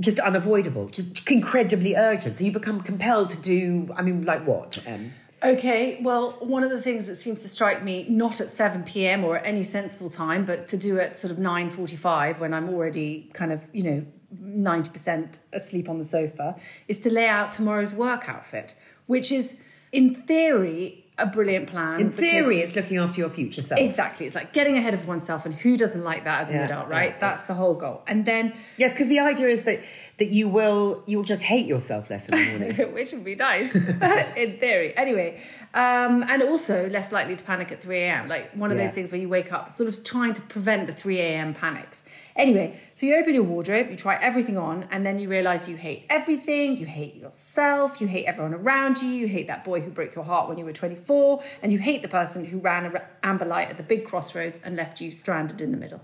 just 0.00 0.18
unavoidable, 0.20 0.88
just 0.88 1.28
incredibly 1.30 1.96
urgent. 1.96 2.38
So 2.38 2.44
you 2.44 2.52
become 2.52 2.80
compelled 2.80 3.30
to 3.30 3.40
do, 3.40 3.92
I 3.96 4.02
mean, 4.02 4.24
like 4.24 4.46
what? 4.46 4.78
Um, 4.86 5.12
Okay, 5.40 6.00
well, 6.02 6.32
one 6.40 6.64
of 6.64 6.70
the 6.70 6.82
things 6.82 7.06
that 7.06 7.14
seems 7.14 7.42
to 7.42 7.48
strike 7.48 7.84
me, 7.84 8.06
not 8.08 8.40
at 8.40 8.48
7 8.48 8.82
p.m. 8.82 9.22
or 9.22 9.38
at 9.38 9.46
any 9.46 9.62
sensible 9.62 10.10
time, 10.10 10.44
but 10.44 10.66
to 10.68 10.76
do 10.76 10.98
at 10.98 11.16
sort 11.16 11.30
of 11.30 11.38
9.45 11.38 12.40
when 12.40 12.52
I'm 12.52 12.68
already 12.68 13.30
kind 13.34 13.52
of, 13.52 13.62
you 13.72 13.84
know, 13.84 14.06
90% 14.42 15.38
asleep 15.52 15.88
on 15.88 15.98
the 15.98 16.04
sofa, 16.04 16.56
is 16.88 16.98
to 17.00 17.10
lay 17.10 17.28
out 17.28 17.52
tomorrow's 17.52 17.94
work 17.94 18.28
outfit, 18.28 18.74
which 19.06 19.30
is, 19.30 19.56
in 19.92 20.16
theory, 20.22 21.07
a 21.18 21.26
brilliant 21.26 21.66
plan. 21.68 22.00
in 22.00 22.12
theory, 22.12 22.60
it's 22.60 22.76
looking 22.76 22.98
after 22.98 23.20
your 23.20 23.28
future 23.30 23.62
self. 23.62 23.80
Exactly. 23.80 24.26
It's 24.26 24.34
like 24.34 24.52
getting 24.52 24.76
ahead 24.76 24.94
of 24.94 25.06
oneself, 25.08 25.44
and 25.46 25.54
who 25.54 25.76
doesn't 25.76 26.02
like 26.04 26.24
that 26.24 26.42
as 26.42 26.48
an 26.48 26.54
Yeah, 26.56 26.64
adult, 26.66 26.88
right? 26.88 27.10
yeah. 27.10 27.18
That's 27.20 27.44
the 27.46 27.54
whole 27.54 27.74
goal. 27.74 28.02
And 28.06 28.24
then, 28.24 28.54
Yes, 28.76 28.92
because 28.92 29.08
the 29.08 29.20
idea 29.20 29.48
is 29.48 29.62
that 29.64 29.80
that 30.18 30.28
you 30.30 30.48
will 30.48 31.02
you'll 31.06 31.22
just 31.22 31.42
hate 31.42 31.66
yourself 31.66 32.10
less 32.10 32.28
in 32.28 32.38
the 32.38 32.58
morning. 32.58 32.92
which 32.94 33.12
would 33.12 33.24
be 33.24 33.34
nice 33.34 33.74
in 34.36 34.58
theory. 34.58 34.96
Anyway, 34.96 35.40
um, 35.74 36.24
and 36.28 36.42
also 36.42 36.88
less 36.88 37.12
likely 37.12 37.36
to 37.36 37.44
panic 37.44 37.70
at 37.72 37.80
3 37.82 37.98
a.m. 38.00 38.28
Like 38.28 38.50
one 38.54 38.70
of 38.70 38.76
Yeah. 38.78 38.84
those 38.86 38.94
things 38.94 39.12
where 39.12 39.20
you 39.20 39.28
wake 39.28 39.52
up 39.52 39.70
sort 39.70 39.88
of 39.88 40.02
trying 40.04 40.34
to 40.34 40.40
prevent 40.42 40.86
the 40.86 40.94
3 40.94 41.20
a.m. 41.20 41.54
panics. 41.54 42.02
Anyway, 42.38 42.80
so 42.94 43.04
you 43.04 43.16
open 43.16 43.34
your 43.34 43.42
wardrobe, 43.42 43.90
you 43.90 43.96
try 43.96 44.16
everything 44.22 44.56
on, 44.56 44.86
and 44.92 45.04
then 45.04 45.18
you 45.18 45.28
realize 45.28 45.68
you 45.68 45.76
hate 45.76 46.06
everything. 46.08 46.76
You 46.76 46.86
hate 46.86 47.16
yourself. 47.16 48.00
You 48.00 48.06
hate 48.06 48.26
everyone 48.26 48.54
around 48.54 49.02
you. 49.02 49.08
You 49.08 49.26
hate 49.26 49.48
that 49.48 49.64
boy 49.64 49.80
who 49.80 49.90
broke 49.90 50.14
your 50.14 50.24
heart 50.24 50.48
when 50.48 50.56
you 50.56 50.64
were 50.64 50.72
24, 50.72 51.42
and 51.62 51.72
you 51.72 51.80
hate 51.80 52.00
the 52.00 52.08
person 52.08 52.44
who 52.44 52.58
ran 52.58 52.86
a 52.86 53.02
amber 53.24 53.44
light 53.44 53.68
at 53.68 53.76
the 53.76 53.82
big 53.82 54.06
crossroads 54.06 54.60
and 54.62 54.76
left 54.76 55.00
you 55.00 55.10
stranded 55.10 55.60
in 55.60 55.72
the 55.72 55.76
middle. 55.76 56.00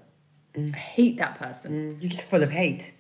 Mm. 0.57 0.75
I 0.75 0.79
hate 0.79 1.19
that 1.19 1.39
person. 1.39 1.73
Mm. 1.73 2.03
You're 2.03 2.11
just 2.11 2.25
full 2.25 2.43
of 2.43 2.51
hate. 2.51 2.93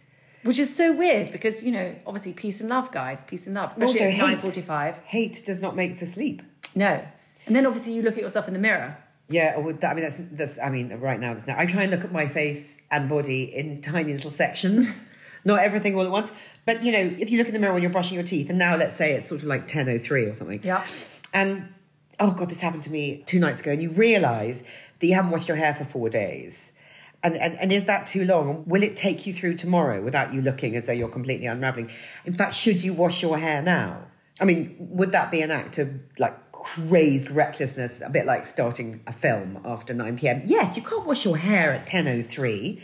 Which 0.44 0.58
is 0.58 0.74
so 0.74 0.92
weird 0.92 1.32
because, 1.32 1.62
you 1.62 1.72
know, 1.72 1.96
obviously 2.06 2.34
peace 2.34 2.60
and 2.60 2.68
love, 2.68 2.92
guys, 2.92 3.24
peace 3.24 3.46
and 3.46 3.54
love, 3.54 3.72
especially 3.72 4.20
also, 4.20 4.32
at 4.32 4.42
9.45. 4.42 5.02
hate 5.04 5.42
does 5.44 5.60
not 5.60 5.74
make 5.74 5.98
for 5.98 6.06
sleep. 6.06 6.42
No. 6.74 7.04
And 7.46 7.56
then 7.56 7.66
obviously 7.66 7.94
you 7.94 8.02
look 8.02 8.14
at 8.14 8.20
yourself 8.20 8.46
in 8.46 8.54
the 8.54 8.60
mirror. 8.60 8.98
Yeah, 9.28 9.54
or 9.56 9.62
with 9.62 9.80
that, 9.80 9.92
I 9.92 9.94
mean 9.94 10.04
that's 10.04 10.16
that's 10.32 10.58
I 10.58 10.68
mean 10.68 10.92
right 11.00 11.18
now 11.18 11.32
that's 11.32 11.46
now 11.46 11.56
I 11.58 11.66
try 11.66 11.82
and 11.82 11.90
look 11.90 12.04
at 12.04 12.12
my 12.12 12.26
face 12.26 12.76
and 12.90 13.08
body 13.08 13.44
in 13.44 13.80
tiny 13.80 14.12
little 14.12 14.30
sections, 14.30 14.98
not 15.44 15.60
everything 15.60 15.94
all 15.94 16.04
at 16.04 16.10
once. 16.10 16.32
But 16.66 16.82
you 16.82 16.92
know, 16.92 17.14
if 17.18 17.30
you 17.30 17.38
look 17.38 17.48
in 17.48 17.54
the 17.54 17.58
mirror 17.58 17.72
when 17.72 17.82
you're 17.82 17.92
brushing 17.92 18.16
your 18.16 18.26
teeth, 18.26 18.50
and 18.50 18.58
now 18.58 18.76
let's 18.76 18.96
say 18.96 19.12
it's 19.12 19.28
sort 19.28 19.42
of 19.42 19.48
like 19.48 19.66
ten 19.66 19.88
oh 19.88 19.98
three 19.98 20.24
or 20.24 20.34
something. 20.34 20.60
Yeah. 20.62 20.84
And 21.32 21.72
oh 22.20 22.32
god, 22.32 22.50
this 22.50 22.60
happened 22.60 22.82
to 22.84 22.90
me 22.90 23.22
two 23.26 23.38
nights 23.38 23.60
ago, 23.60 23.72
and 23.72 23.82
you 23.82 23.90
realise 23.90 24.62
that 25.00 25.06
you 25.06 25.14
haven't 25.14 25.30
washed 25.30 25.48
your 25.48 25.56
hair 25.56 25.74
for 25.74 25.84
four 25.84 26.10
days. 26.10 26.72
And, 27.22 27.38
and, 27.38 27.58
and 27.58 27.72
is 27.72 27.86
that 27.86 28.04
too 28.04 28.26
long? 28.26 28.64
Will 28.66 28.82
it 28.82 28.96
take 28.96 29.26
you 29.26 29.32
through 29.32 29.56
tomorrow 29.56 30.02
without 30.02 30.34
you 30.34 30.42
looking 30.42 30.76
as 30.76 30.84
though 30.84 30.92
you're 30.92 31.08
completely 31.08 31.46
unraveling? 31.46 31.90
In 32.26 32.34
fact, 32.34 32.54
should 32.54 32.82
you 32.82 32.92
wash 32.92 33.22
your 33.22 33.38
hair 33.38 33.62
now? 33.62 34.04
I 34.40 34.44
mean, 34.44 34.76
would 34.78 35.12
that 35.12 35.30
be 35.30 35.40
an 35.40 35.50
act 35.50 35.78
of 35.78 35.88
like 36.18 36.36
crazed 36.64 37.30
recklessness, 37.30 38.00
a 38.00 38.10
bit 38.10 38.26
like 38.26 38.44
starting 38.46 39.00
a 39.06 39.12
film 39.12 39.60
after 39.64 39.94
9 39.94 40.18
p.m.? 40.18 40.42
Yes, 40.44 40.76
you 40.76 40.82
can't 40.82 41.06
wash 41.06 41.24
your 41.24 41.36
hair 41.36 41.70
at 41.72 41.86
10.03. 41.86 42.80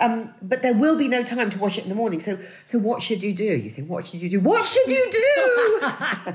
Um, 0.00 0.34
but 0.42 0.62
there 0.62 0.74
will 0.74 0.96
be 0.96 1.08
no 1.08 1.22
time 1.22 1.50
to 1.50 1.58
wash 1.58 1.78
it 1.78 1.84
in 1.84 1.88
the 1.88 1.94
morning. 1.94 2.20
So, 2.20 2.38
so 2.64 2.78
what 2.78 3.02
should 3.02 3.22
you 3.22 3.32
do? 3.32 3.44
You 3.44 3.70
think, 3.70 3.88
what 3.88 4.06
should 4.06 4.20
you 4.20 4.28
do? 4.28 4.40
What 4.40 4.66
should 4.66 4.88
you 4.88 5.08
do? 5.10 5.78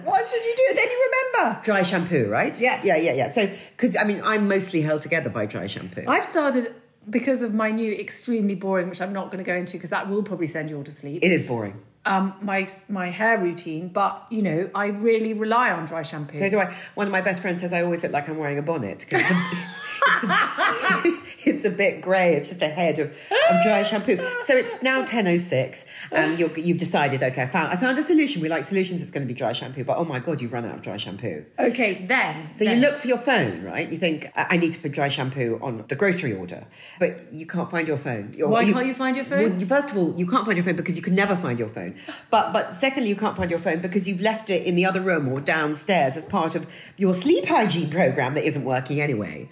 what 0.04 0.30
should 0.30 0.44
you 0.44 0.56
do? 0.56 0.76
Then 0.76 0.88
you 0.90 1.12
remember. 1.34 1.62
dry 1.64 1.84
shampoo, 1.84 2.30
right? 2.30 2.60
Yes. 2.60 2.86
Yeah, 2.86 2.96
yeah, 2.96 3.14
yeah. 3.14 3.32
So, 3.32 3.50
because 3.76 3.96
I 3.96 4.04
mean, 4.04 4.22
I'm 4.24 4.48
mostly 4.48 4.82
held 4.82 5.02
together 5.02 5.30
by 5.30 5.46
dry 5.46 5.68
shampoo. 5.68 6.06
I've 6.08 6.26
started 6.26 6.74
because 7.10 7.42
of 7.42 7.54
my 7.54 7.72
new 7.72 7.94
extremely 7.94 8.56
boring, 8.56 8.90
which 8.90 9.02
I'm 9.02 9.14
not 9.14 9.26
going 9.26 9.44
to 9.44 9.48
go 9.50 9.56
into 9.56 9.74
because 9.74 9.90
that 9.90 10.10
will 10.10 10.24
probably 10.24 10.48
send 10.48 10.70
you 10.70 10.78
all 10.78 10.84
to 10.84 10.92
sleep. 10.92 11.24
it 11.24 11.32
is 11.32 11.44
boring. 11.44 11.82
Um, 12.06 12.34
my 12.42 12.68
my 12.88 13.10
hair 13.10 13.38
routine, 13.38 13.90
but 13.90 14.26
you 14.30 14.42
know, 14.42 14.70
I 14.74 14.88
really 14.88 15.34
rely 15.34 15.72
on 15.72 15.86
dry 15.86 16.02
shampoo. 16.02 16.40
So 16.40 16.50
do 16.50 16.60
I. 16.60 16.74
One 16.96 17.08
of 17.08 17.12
my 17.12 17.22
best 17.22 17.42
friends 17.42 17.62
says 17.62 17.74
I 17.74 17.84
always 17.84 18.04
look 18.04 18.14
like 18.14 18.30
I'm 18.30 18.38
wearing 18.38 18.58
a 18.58 18.62
bonnet 18.62 19.06
it's, 20.06 20.24
a, 21.46 21.50
it's, 21.50 21.66
a, 21.66 21.70
bit 21.70 22.02
grey. 22.02 22.36
It's 22.36 22.50
just 22.50 22.62
a 22.62 22.68
head 22.68 23.00
of, 23.00 23.10
of 23.10 23.64
dry 23.64 23.84
shampoo. 23.84 24.18
So 24.46 24.56
it's 24.56 24.82
now 24.82 25.04
10.06 25.04 25.86
and 26.12 26.40
you're, 26.40 26.58
you've 26.58 26.78
decided, 26.78 27.24
okay, 27.24 27.44
I 27.44 27.48
found, 27.48 27.74
I 27.74 27.78
found 27.78 27.98
a 27.98 28.04
solution. 28.04 28.42
We 28.42 28.50
like 28.50 28.64
solutions. 28.64 29.02
It's 29.02 29.12
going 29.12 29.26
to 29.26 29.28
be 29.28 29.38
dry 29.38 29.54
shampoo. 29.54 29.84
But 29.84 29.98
oh 29.98 30.06
my 30.06 30.20
God, 30.20 30.42
you've 30.42 30.54
run 30.54 30.66
out 30.66 30.76
of 30.76 30.82
dry 30.82 30.98
shampoo. 30.98 31.46
Okay, 31.58 32.06
then. 32.08 32.54
So 32.54 32.64
you 32.66 32.76
look 32.76 33.00
for 33.00 33.08
your 33.08 33.18
phone, 33.18 33.64
right? 33.64 33.90
You 33.90 33.98
think, 33.98 34.32
I 34.36 34.58
need 34.58 34.74
to 34.74 34.80
put 34.80 34.92
dry 34.92 35.10
shampoo 35.10 35.60
on 35.62 35.86
the 35.88 35.96
grocery 35.96 36.34
order, 36.36 36.66
but 37.00 37.34
you 37.34 37.46
can't 37.46 37.70
find 37.70 37.88
your 37.88 37.98
phone. 37.98 38.34
Why 38.38 38.66
can't 38.72 38.88
you 38.88 38.94
find 38.94 39.16
your 39.16 39.26
phone? 39.26 39.42
Well, 39.42 39.60
you- 39.60 39.66
first 39.66 39.90
of 39.92 39.98
all, 39.98 40.14
you 40.18 40.26
can't 40.28 40.46
find 40.46 40.58
your 40.58 40.66
phone 40.66 40.76
because 40.76 40.96
you 40.96 41.02
can 41.04 41.16
never 41.16 41.36
find 41.36 41.60
your 41.60 41.68
phone. 41.70 41.96
But 42.30 42.54
but 42.54 42.76
secondly, 42.78 43.10
you 43.10 43.16
can't 43.16 43.36
find 43.38 43.50
your 43.52 43.60
phone 43.60 43.80
because 43.80 44.08
you've 44.08 44.22
left 44.22 44.50
it 44.50 44.66
in 44.66 44.76
the 44.76 44.86
other 44.86 45.02
room 45.02 45.28
or 45.28 45.40
downstairs 45.40 46.18
as 46.18 46.26
part 46.26 46.56
of 46.56 46.68
your 46.98 47.14
sleep 47.14 47.46
hygiene 47.46 47.90
program 47.90 48.34
that 48.36 48.44
isn't 48.46 48.64
working 48.66 49.00
anyway. 49.02 49.50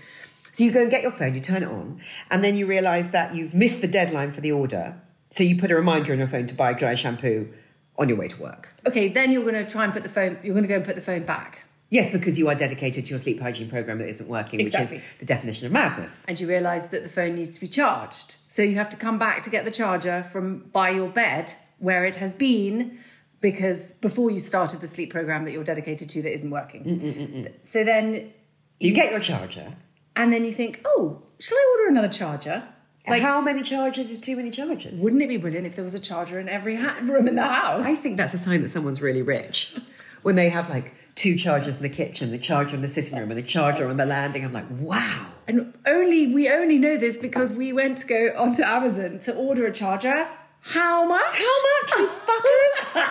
So 0.58 0.64
you 0.64 0.72
go 0.72 0.82
and 0.82 0.90
get 0.90 1.04
your 1.04 1.12
phone, 1.12 1.36
you 1.36 1.40
turn 1.42 1.62
it 1.62 1.70
on, 1.70 2.00
and 2.32 2.44
then 2.44 2.58
you 2.58 2.66
realise 2.66 3.10
that 3.10 3.36
you've 3.36 3.54
missed 3.54 3.82
the 3.82 3.88
deadline 3.88 4.32
for 4.32 4.42
the 4.42 4.52
order. 4.52 5.00
So 5.30 5.44
you 5.44 5.56
put 5.56 5.70
a 5.70 5.76
reminder 5.76 6.14
on 6.14 6.18
your 6.18 6.28
phone 6.28 6.48
to 6.48 6.56
buy 6.56 6.74
dry 6.74 6.96
shampoo 6.96 7.54
on 7.96 8.10
your 8.10 8.18
way 8.18 8.28
to 8.28 8.42
work. 8.42 8.74
Okay, 8.88 9.08
then 9.08 9.32
you're 9.32 9.44
going 9.44 9.54
to 9.64 9.70
try 9.70 9.84
and 9.84 9.94
put 9.94 10.02
the 10.02 10.10
phone. 10.10 10.40
You're 10.42 10.56
going 10.56 10.64
to 10.64 10.68
go 10.68 10.78
and 10.78 10.84
put 10.84 10.96
the 10.96 11.02
phone 11.02 11.26
back, 11.26 11.60
Yes, 11.92 12.12
because 12.12 12.40
you 12.40 12.50
are 12.50 12.56
dedicated 12.56 13.06
to 13.06 13.10
your 13.12 13.20
sleep 13.20 13.40
hygiene 13.40 13.70
program 13.70 14.00
that 14.00 14.10
isn't 14.10 14.28
working, 14.28 14.60
Exactly. 14.60 14.98
which 14.98 15.06
is 15.06 15.12
the 15.20 15.26
definition 15.26 15.68
of 15.68 15.72
madness. 15.74 16.24
and 16.28 16.40
you 16.40 16.48
realise 16.48 16.88
that 16.88 17.04
the 17.04 17.10
phone 17.10 17.36
needs 17.36 17.54
to 17.54 17.60
be 17.62 17.68
charged. 17.68 18.34
So 18.50 18.64
you 18.64 18.78
have 18.78 18.90
to 18.90 18.98
come 18.98 19.20
back 19.20 19.44
to 19.44 19.52
get 19.52 19.64
the 19.64 19.70
charger 19.72 20.24
from 20.32 20.70
by 20.74 20.90
your 20.90 21.08
bed 21.08 21.54
where 21.78 22.04
it 22.04 22.16
has 22.16 22.34
been 22.34 22.98
because 23.42 23.92
before 24.02 24.32
you 24.32 24.40
started 24.40 24.82
the 24.82 24.88
sleep 24.88 25.12
program 25.12 25.46
that 25.46 25.52
you're 25.52 25.64
dedicated 25.64 26.10
to 26.10 26.24
that 26.24 26.34
isn't 26.34 26.50
working. 26.50 27.48
So 27.62 27.84
then 27.84 28.34
You 28.80 28.94
get 28.96 29.12
your 29.12 29.20
charger. 29.20 29.76
And 30.18 30.34
then 30.34 30.44
you 30.44 30.52
think, 30.52 30.82
oh, 30.86 31.22
shall 31.40 31.58
I 31.58 31.76
order 31.78 31.90
another 31.92 32.10
charger? 32.10 32.64
Like, 33.08 33.22
How 33.22 33.40
many 33.40 33.64
chargers 33.64 34.12
is 34.12 34.20
too 34.20 34.36
many 34.36 34.52
chargers? 34.52 35.00
wouldn't 35.00 35.22
it 35.22 35.30
be 35.30 35.38
brilliant 35.38 35.66
if 35.66 35.76
there 35.76 35.84
was 35.86 35.94
a 35.94 36.00
charger 36.00 36.40
in 36.42 36.50
every 36.50 36.76
ha- 36.76 36.98
room 37.04 37.26
in 37.30 37.36
the 37.36 37.44
house? 37.48 37.86
I 37.86 37.96
think 37.96 38.18
that's 38.18 38.34
a 38.34 38.38
sign 38.38 38.62
that 38.64 38.72
someone's 38.72 39.02
really 39.02 39.22
rich. 39.22 39.78
When 40.24 40.36
they 40.36 40.50
have 40.50 40.70
like 40.70 40.94
two 41.16 41.38
chargers 41.38 41.78
in 41.78 41.84
the 41.84 41.90
kitchen, 41.90 42.32
the 42.32 42.38
charger 42.38 42.76
in 42.76 42.82
the 42.82 42.90
sitting 42.90 43.18
room, 43.18 43.32
and 43.32 43.40
a 43.40 43.44
charger 43.44 43.88
on 43.88 43.96
the 43.96 44.06
landing, 44.06 44.44
I'm 44.44 44.52
like, 44.52 44.66
wow. 44.72 45.26
And 45.48 45.74
only 45.86 46.28
we 46.34 46.50
only 46.50 46.78
know 46.78 46.98
this 46.98 47.18
because 47.18 47.54
we 47.54 47.72
went 47.72 48.00
to 48.00 48.08
go 48.08 48.34
onto 48.38 48.62
Amazon 48.62 49.20
to 49.20 49.34
order 49.36 49.66
a 49.66 49.72
charger. 49.72 50.28
How 50.60 51.06
much? 51.08 51.22
How 51.38 51.58
much, 51.70 51.92
you 52.00 52.08
fuckers? 52.28 52.92
so 52.92 53.04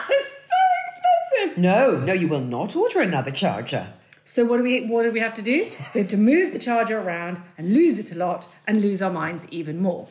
expensive. 1.40 1.58
no, 1.58 1.98
no, 2.00 2.12
you 2.12 2.28
will 2.28 2.40
not 2.40 2.76
order 2.76 3.00
another 3.00 3.30
charger. 3.30 3.94
So 4.28 4.44
what 4.44 4.56
do 4.58 4.64
we 4.64 4.84
what 4.86 5.04
do 5.04 5.12
we 5.12 5.20
have 5.20 5.34
to 5.34 5.42
do? 5.42 5.70
We 5.94 6.00
have 6.00 6.08
to 6.08 6.16
move 6.16 6.52
the 6.52 6.58
charger 6.58 6.98
around 6.98 7.40
and 7.56 7.72
lose 7.72 7.98
it 7.98 8.10
a 8.10 8.16
lot 8.16 8.48
and 8.66 8.82
lose 8.82 9.00
our 9.00 9.10
minds 9.10 9.46
even 9.50 9.80
more. 9.80 10.08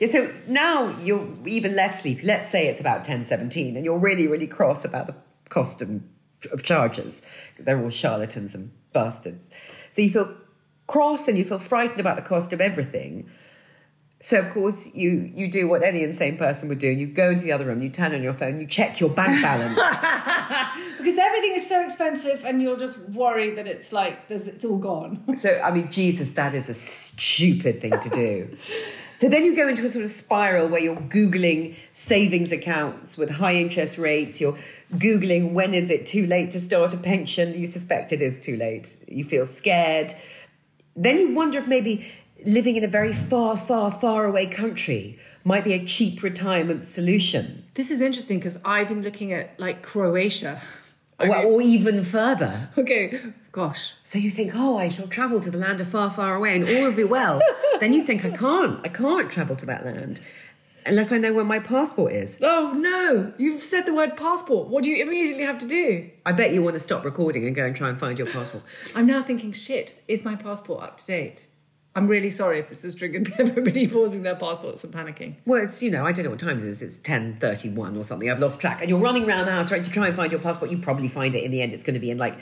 Yeah, 0.00 0.08
so 0.08 0.30
now 0.48 0.98
you're 0.98 1.28
even 1.46 1.76
less 1.76 2.02
sleepy. 2.02 2.26
Let's 2.26 2.50
say 2.50 2.66
it's 2.66 2.80
about 2.80 3.04
10, 3.04 3.26
17, 3.26 3.76
and 3.76 3.84
you're 3.84 3.98
really, 3.98 4.26
really 4.26 4.48
cross 4.48 4.84
about 4.84 5.06
the 5.06 5.14
cost 5.50 5.80
of, 5.80 6.02
of 6.50 6.64
chargers. 6.64 7.22
They're 7.58 7.80
all 7.80 7.90
charlatans 7.90 8.56
and 8.56 8.72
bastards. 8.92 9.46
So 9.90 10.02
you 10.02 10.10
feel 10.10 10.34
cross 10.88 11.28
and 11.28 11.38
you 11.38 11.44
feel 11.44 11.60
frightened 11.60 12.00
about 12.00 12.16
the 12.16 12.22
cost 12.22 12.52
of 12.52 12.60
everything. 12.60 13.30
So 14.24 14.40
of 14.40 14.54
course 14.54 14.88
you 14.94 15.30
you 15.34 15.48
do 15.48 15.68
what 15.68 15.84
any 15.84 16.02
insane 16.02 16.38
person 16.38 16.70
would 16.70 16.78
do. 16.78 16.88
You 16.88 17.06
go 17.06 17.32
into 17.32 17.44
the 17.44 17.52
other 17.52 17.66
room, 17.66 17.82
you 17.82 17.90
turn 17.90 18.14
on 18.14 18.22
your 18.22 18.32
phone, 18.32 18.58
you 18.58 18.66
check 18.66 18.98
your 18.98 19.10
bank 19.10 19.42
balance. 19.42 19.78
Because 20.98 21.18
everything 21.18 21.52
is 21.56 21.68
so 21.68 21.84
expensive 21.84 22.42
and 22.46 22.62
you're 22.62 22.78
just 22.78 22.98
worried 23.10 23.56
that 23.56 23.66
it's 23.66 23.92
like 23.92 24.26
there's 24.28 24.48
it's 24.48 24.64
all 24.64 24.78
gone. 24.78 25.22
so 25.42 25.60
I 25.62 25.70
mean, 25.70 25.90
Jesus, 25.92 26.30
that 26.30 26.54
is 26.54 26.70
a 26.70 26.74
stupid 26.74 27.82
thing 27.82 28.00
to 28.00 28.08
do. 28.08 28.56
So 29.18 29.28
then 29.28 29.44
you 29.44 29.54
go 29.54 29.68
into 29.68 29.84
a 29.84 29.88
sort 29.90 30.06
of 30.06 30.10
spiral 30.10 30.68
where 30.68 30.80
you're 30.80 30.96
Googling 30.96 31.76
savings 31.92 32.50
accounts 32.50 33.18
with 33.18 33.28
high 33.28 33.56
interest 33.56 33.98
rates. 33.98 34.40
You're 34.40 34.56
Googling 34.94 35.52
when 35.52 35.74
is 35.74 35.90
it 35.90 36.06
too 36.06 36.26
late 36.26 36.50
to 36.52 36.60
start 36.60 36.94
a 36.94 36.96
pension? 36.96 37.52
You 37.52 37.66
suspect 37.66 38.10
it 38.10 38.22
is 38.22 38.40
too 38.40 38.56
late. 38.56 38.96
You 39.06 39.24
feel 39.24 39.44
scared. 39.44 40.14
Then 40.96 41.18
you 41.18 41.34
wonder 41.34 41.58
if 41.58 41.66
maybe 41.66 42.10
living 42.44 42.76
in 42.76 42.84
a 42.84 42.88
very 42.88 43.12
far, 43.12 43.56
far, 43.56 43.90
far 43.90 44.24
away 44.24 44.46
country 44.46 45.18
might 45.44 45.64
be 45.64 45.72
a 45.74 45.84
cheap 45.84 46.22
retirement 46.22 46.84
solution. 46.84 47.64
This 47.74 47.90
is 47.90 48.00
interesting 48.00 48.38
because 48.38 48.58
I've 48.64 48.88
been 48.88 49.02
looking 49.02 49.32
at 49.32 49.58
like 49.58 49.82
Croatia. 49.82 50.60
Or, 51.18 51.44
or 51.44 51.62
even 51.62 52.02
further. 52.02 52.68
Okay, 52.76 53.20
gosh. 53.52 53.92
So 54.02 54.18
you 54.18 54.30
think, 54.30 54.52
oh, 54.54 54.76
I 54.76 54.88
shall 54.88 55.06
travel 55.06 55.38
to 55.40 55.50
the 55.50 55.58
land 55.58 55.80
of 55.80 55.88
far, 55.88 56.10
far 56.10 56.34
away 56.34 56.56
and 56.56 56.64
all 56.68 56.82
will 56.84 56.92
be 56.92 57.04
well. 57.04 57.40
then 57.80 57.92
you 57.92 58.02
think, 58.02 58.24
I 58.24 58.30
can't, 58.30 58.80
I 58.84 58.88
can't 58.88 59.30
travel 59.30 59.54
to 59.56 59.66
that 59.66 59.84
land 59.84 60.20
unless 60.86 61.12
I 61.12 61.18
know 61.18 61.32
where 61.32 61.44
my 61.44 61.60
passport 61.60 62.12
is. 62.12 62.38
Oh 62.42 62.72
no, 62.76 63.32
you've 63.38 63.62
said 63.62 63.86
the 63.86 63.94
word 63.94 64.16
passport. 64.16 64.68
What 64.68 64.84
do 64.84 64.90
you 64.90 65.02
immediately 65.02 65.44
have 65.44 65.58
to 65.58 65.66
do? 65.66 66.10
I 66.26 66.32
bet 66.32 66.52
you 66.52 66.62
want 66.62 66.74
to 66.74 66.80
stop 66.80 67.04
recording 67.04 67.46
and 67.46 67.54
go 67.54 67.64
and 67.64 67.74
try 67.74 67.88
and 67.88 67.98
find 67.98 68.18
your 68.18 68.26
passport. 68.26 68.64
I'm 68.94 69.06
now 69.06 69.22
thinking, 69.22 69.52
shit, 69.52 70.02
is 70.08 70.24
my 70.24 70.34
passport 70.34 70.82
up 70.82 70.98
to 70.98 71.06
date? 71.06 71.46
I'm 71.96 72.08
really 72.08 72.30
sorry 72.30 72.58
if 72.58 72.68
this 72.68 72.84
is 72.84 72.94
triggered 72.94 73.32
everybody 73.38 73.86
pausing 73.86 74.22
their 74.22 74.34
passports 74.34 74.82
and 74.82 74.92
panicking. 74.92 75.36
Well, 75.46 75.62
it's, 75.62 75.82
you 75.82 75.90
know, 75.90 76.04
I 76.04 76.12
don't 76.12 76.24
know 76.24 76.30
what 76.30 76.40
time 76.40 76.58
it 76.58 76.64
is. 76.64 76.82
It's 76.82 76.96
10.31 76.98 77.96
or 77.96 78.04
something. 78.04 78.28
I've 78.28 78.40
lost 78.40 78.60
track. 78.60 78.80
And 78.80 78.90
you're 78.90 78.98
running 78.98 79.24
around 79.24 79.46
the 79.46 79.52
house 79.52 79.68
trying 79.68 79.82
to 79.82 79.90
try 79.90 80.08
and 80.08 80.16
find 80.16 80.32
your 80.32 80.40
passport. 80.40 80.70
You 80.70 80.78
probably 80.78 81.08
find 81.08 81.34
it 81.34 81.44
in 81.44 81.50
the 81.50 81.62
end. 81.62 81.72
It's 81.72 81.84
going 81.84 81.94
to 81.94 82.00
be 82.00 82.10
in 82.10 82.18
like 82.18 82.36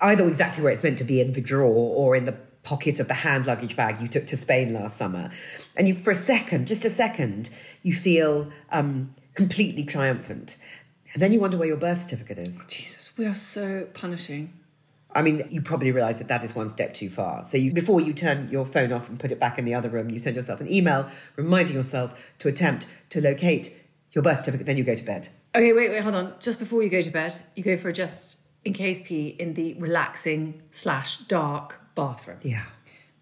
either 0.00 0.26
exactly 0.26 0.64
where 0.64 0.72
it's 0.72 0.82
meant 0.82 0.98
to 0.98 1.04
be 1.04 1.20
in 1.20 1.32
the 1.32 1.40
drawer 1.40 1.94
or 1.94 2.16
in 2.16 2.24
the 2.24 2.36
pocket 2.64 3.00
of 3.00 3.08
the 3.08 3.14
hand 3.14 3.46
luggage 3.46 3.76
bag 3.76 4.00
you 4.00 4.08
took 4.08 4.26
to 4.26 4.36
Spain 4.36 4.72
last 4.72 4.96
summer. 4.96 5.30
And 5.76 5.86
you, 5.86 5.94
for 5.94 6.10
a 6.10 6.14
second, 6.14 6.66
just 6.66 6.84
a 6.84 6.90
second, 6.90 7.50
you 7.82 7.94
feel 7.94 8.50
um, 8.70 9.14
completely 9.34 9.84
triumphant. 9.84 10.58
And 11.12 11.22
then 11.22 11.32
you 11.32 11.40
wonder 11.40 11.56
where 11.56 11.68
your 11.68 11.76
birth 11.76 12.02
certificate 12.02 12.38
is. 12.38 12.62
Jesus, 12.68 13.12
we 13.16 13.26
are 13.26 13.34
so 13.34 13.86
punishing. 13.92 14.52
I 15.14 15.22
mean, 15.22 15.46
you 15.50 15.60
probably 15.60 15.92
realise 15.92 16.18
that 16.18 16.28
that 16.28 16.42
is 16.42 16.54
one 16.54 16.70
step 16.70 16.94
too 16.94 17.10
far. 17.10 17.44
So 17.44 17.56
you, 17.58 17.72
before 17.72 18.00
you 18.00 18.12
turn 18.12 18.48
your 18.50 18.64
phone 18.64 18.92
off 18.92 19.08
and 19.08 19.18
put 19.18 19.30
it 19.32 19.38
back 19.38 19.58
in 19.58 19.64
the 19.64 19.74
other 19.74 19.88
room, 19.88 20.10
you 20.10 20.18
send 20.18 20.36
yourself 20.36 20.60
an 20.60 20.72
email 20.72 21.08
reminding 21.36 21.74
yourself 21.74 22.18
to 22.38 22.48
attempt 22.48 22.86
to 23.10 23.20
locate 23.20 23.76
your 24.12 24.22
birth 24.22 24.40
certificate. 24.40 24.66
Then 24.66 24.76
you 24.76 24.84
go 24.84 24.94
to 24.94 25.04
bed. 25.04 25.28
Okay, 25.54 25.72
wait, 25.72 25.90
wait, 25.90 26.02
hold 26.02 26.14
on. 26.14 26.34
Just 26.40 26.58
before 26.58 26.82
you 26.82 26.88
go 26.88 27.02
to 27.02 27.10
bed, 27.10 27.36
you 27.54 27.62
go 27.62 27.76
for 27.76 27.88
a 27.88 27.92
just 27.92 28.38
in 28.64 28.72
case 28.72 29.02
pee 29.02 29.28
in 29.38 29.54
the 29.54 29.74
relaxing 29.74 30.62
slash 30.70 31.18
dark 31.18 31.80
bathroom. 31.94 32.38
Yeah. 32.42 32.64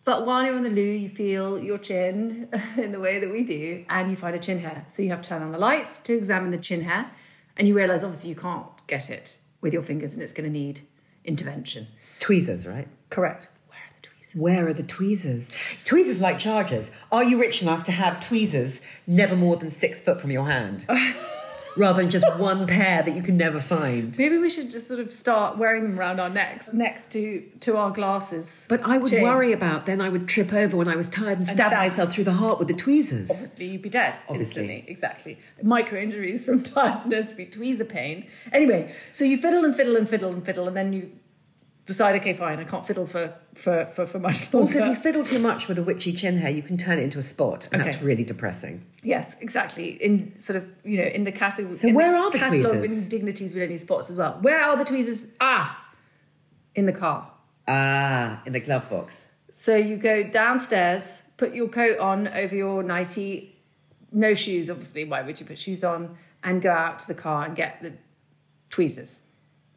But 0.04 0.26
while 0.26 0.44
you're 0.44 0.56
on 0.56 0.62
the 0.62 0.70
loo, 0.70 0.82
you 0.82 1.08
feel 1.08 1.58
your 1.58 1.78
chin 1.78 2.48
in 2.76 2.92
the 2.92 3.00
way 3.00 3.18
that 3.18 3.30
we 3.30 3.44
do, 3.44 3.84
and 3.88 4.10
you 4.10 4.16
find 4.16 4.34
a 4.34 4.38
chin 4.38 4.60
hair. 4.60 4.86
So 4.88 5.02
you 5.02 5.10
have 5.10 5.22
to 5.22 5.28
turn 5.28 5.42
on 5.42 5.52
the 5.52 5.58
lights 5.58 5.98
to 6.00 6.16
examine 6.16 6.50
the 6.50 6.58
chin 6.58 6.82
hair, 6.82 7.10
and 7.56 7.68
you 7.68 7.74
realise 7.74 8.02
obviously 8.02 8.30
you 8.30 8.36
can't 8.36 8.66
get 8.86 9.10
it 9.10 9.38
with 9.60 9.72
your 9.72 9.82
fingers, 9.82 10.14
and 10.14 10.22
it's 10.22 10.32
going 10.32 10.50
to 10.50 10.52
need 10.52 10.80
intervention. 11.24 11.88
Tweezers, 12.18 12.66
right? 12.66 12.88
Correct. 13.08 13.48
Where 13.68 13.78
are 13.78 13.90
the 13.90 14.08
tweezers? 14.08 14.34
Where 14.34 14.68
are 14.68 14.72
the 14.72 14.82
tweezers? 14.82 15.48
Tweezers 15.84 16.20
like 16.20 16.38
chargers. 16.38 16.90
Are 17.10 17.24
you 17.24 17.38
rich 17.40 17.62
enough 17.62 17.84
to 17.84 17.92
have 17.92 18.20
tweezers 18.20 18.80
never 19.06 19.36
more 19.36 19.56
than 19.56 19.70
six 19.70 20.02
foot 20.02 20.20
from 20.20 20.30
your 20.30 20.46
hand? 20.46 20.86
Rather 21.80 22.02
than 22.02 22.10
just 22.10 22.26
one 22.36 22.66
pair 22.66 23.02
that 23.02 23.14
you 23.16 23.22
can 23.22 23.36
never 23.36 23.60
find. 23.60 24.16
Maybe 24.18 24.36
we 24.36 24.50
should 24.50 24.70
just 24.70 24.86
sort 24.86 25.00
of 25.00 25.10
start 25.10 25.56
wearing 25.56 25.82
them 25.82 25.98
around 25.98 26.20
our 26.20 26.28
necks, 26.28 26.70
next 26.72 27.10
to 27.12 27.42
to 27.60 27.76
our 27.76 27.90
glasses. 27.90 28.66
But 28.68 28.82
I 28.84 28.98
would 28.98 29.10
worry 29.12 29.52
about 29.52 29.86
then 29.86 30.00
I 30.00 30.08
would 30.10 30.28
trip 30.28 30.52
over 30.52 30.76
when 30.76 30.88
I 30.88 30.96
was 30.96 31.08
tired 31.08 31.38
and 31.38 31.46
stab 31.46 31.70
stab. 31.70 31.72
myself 31.72 32.12
through 32.12 32.24
the 32.24 32.34
heart 32.34 32.58
with 32.58 32.68
the 32.68 32.74
tweezers. 32.74 33.30
Obviously, 33.30 33.66
you'd 33.68 33.82
be 33.82 33.88
dead 33.88 34.18
Obviously. 34.28 34.62
instantly. 34.62 34.84
Exactly. 34.92 35.38
Micro 35.62 35.98
injuries 35.98 36.44
from 36.44 36.62
tiredness, 36.76 37.32
be 37.32 37.46
tweezer 37.46 37.88
pain. 37.88 38.26
Anyway, 38.52 38.94
so 39.12 39.24
you 39.24 39.38
fiddle 39.38 39.64
and 39.64 39.74
fiddle 39.74 39.96
and 39.96 40.08
fiddle 40.08 40.30
and 40.32 40.44
fiddle, 40.44 40.68
and 40.68 40.76
then 40.76 40.92
you 40.92 41.10
decide, 41.90 42.14
okay, 42.20 42.32
fine, 42.32 42.58
I 42.58 42.64
can't 42.64 42.86
fiddle 42.86 43.06
for 43.06 43.34
for 43.54 43.86
for, 43.86 44.06
for 44.06 44.18
much 44.18 44.52
longer. 44.52 44.58
Also, 44.58 44.78
if 44.78 44.86
you 44.86 44.94
fiddle 44.94 45.24
too 45.24 45.38
much 45.38 45.68
with 45.68 45.78
a 45.78 45.82
witchy 45.82 46.12
chin 46.12 46.38
hair, 46.38 46.50
you 46.50 46.62
can 46.62 46.76
turn 46.76 46.98
it 46.98 47.02
into 47.02 47.18
a 47.18 47.22
spot, 47.22 47.68
and 47.72 47.80
that's 47.80 48.00
really 48.00 48.24
depressing. 48.24 48.84
yes, 49.02 49.36
exactly. 49.40 49.90
In 50.02 50.38
sort 50.38 50.56
of 50.56 50.64
you 50.84 50.98
know 50.98 51.08
in 51.08 51.24
the 51.24 51.32
category. 51.32 51.74
So 51.74 51.92
where 51.92 52.14
are 52.16 52.30
the 52.30 52.38
catalogue 52.38 52.76
of 52.76 52.78
tweezers? 52.80 53.02
indignities? 53.02 53.54
We 53.54 53.60
don't 53.60 53.70
need 53.70 53.80
spots 53.80 54.08
as 54.10 54.16
well. 54.16 54.38
Where 54.40 54.60
are 54.62 54.76
the 54.76 54.84
tweezers? 54.84 55.22
Ah, 55.40 55.84
in 56.74 56.86
the 56.86 56.92
car. 56.92 57.30
Ah, 57.66 58.42
in 58.46 58.52
the 58.52 58.60
glove 58.60 58.88
box. 58.88 59.26
So 59.52 59.74
you 59.76 59.96
go 59.96 60.22
downstairs, 60.22 61.22
put 61.36 61.54
your 61.54 61.68
coat 61.68 61.98
on 61.98 62.28
over 62.28 62.54
your 62.54 62.82
nighty, 62.82 63.56
no 64.12 64.32
shoes, 64.34 64.70
obviously. 64.70 65.04
Why 65.04 65.22
would 65.22 65.38
you 65.38 65.46
put 65.46 65.58
shoes 65.58 65.84
on? 65.84 66.16
And 66.42 66.62
go 66.62 66.70
out 66.70 66.98
to 67.00 67.06
the 67.06 67.14
car 67.14 67.44
and 67.44 67.54
get 67.54 67.82
the 67.82 67.92
tweezers. 68.70 69.16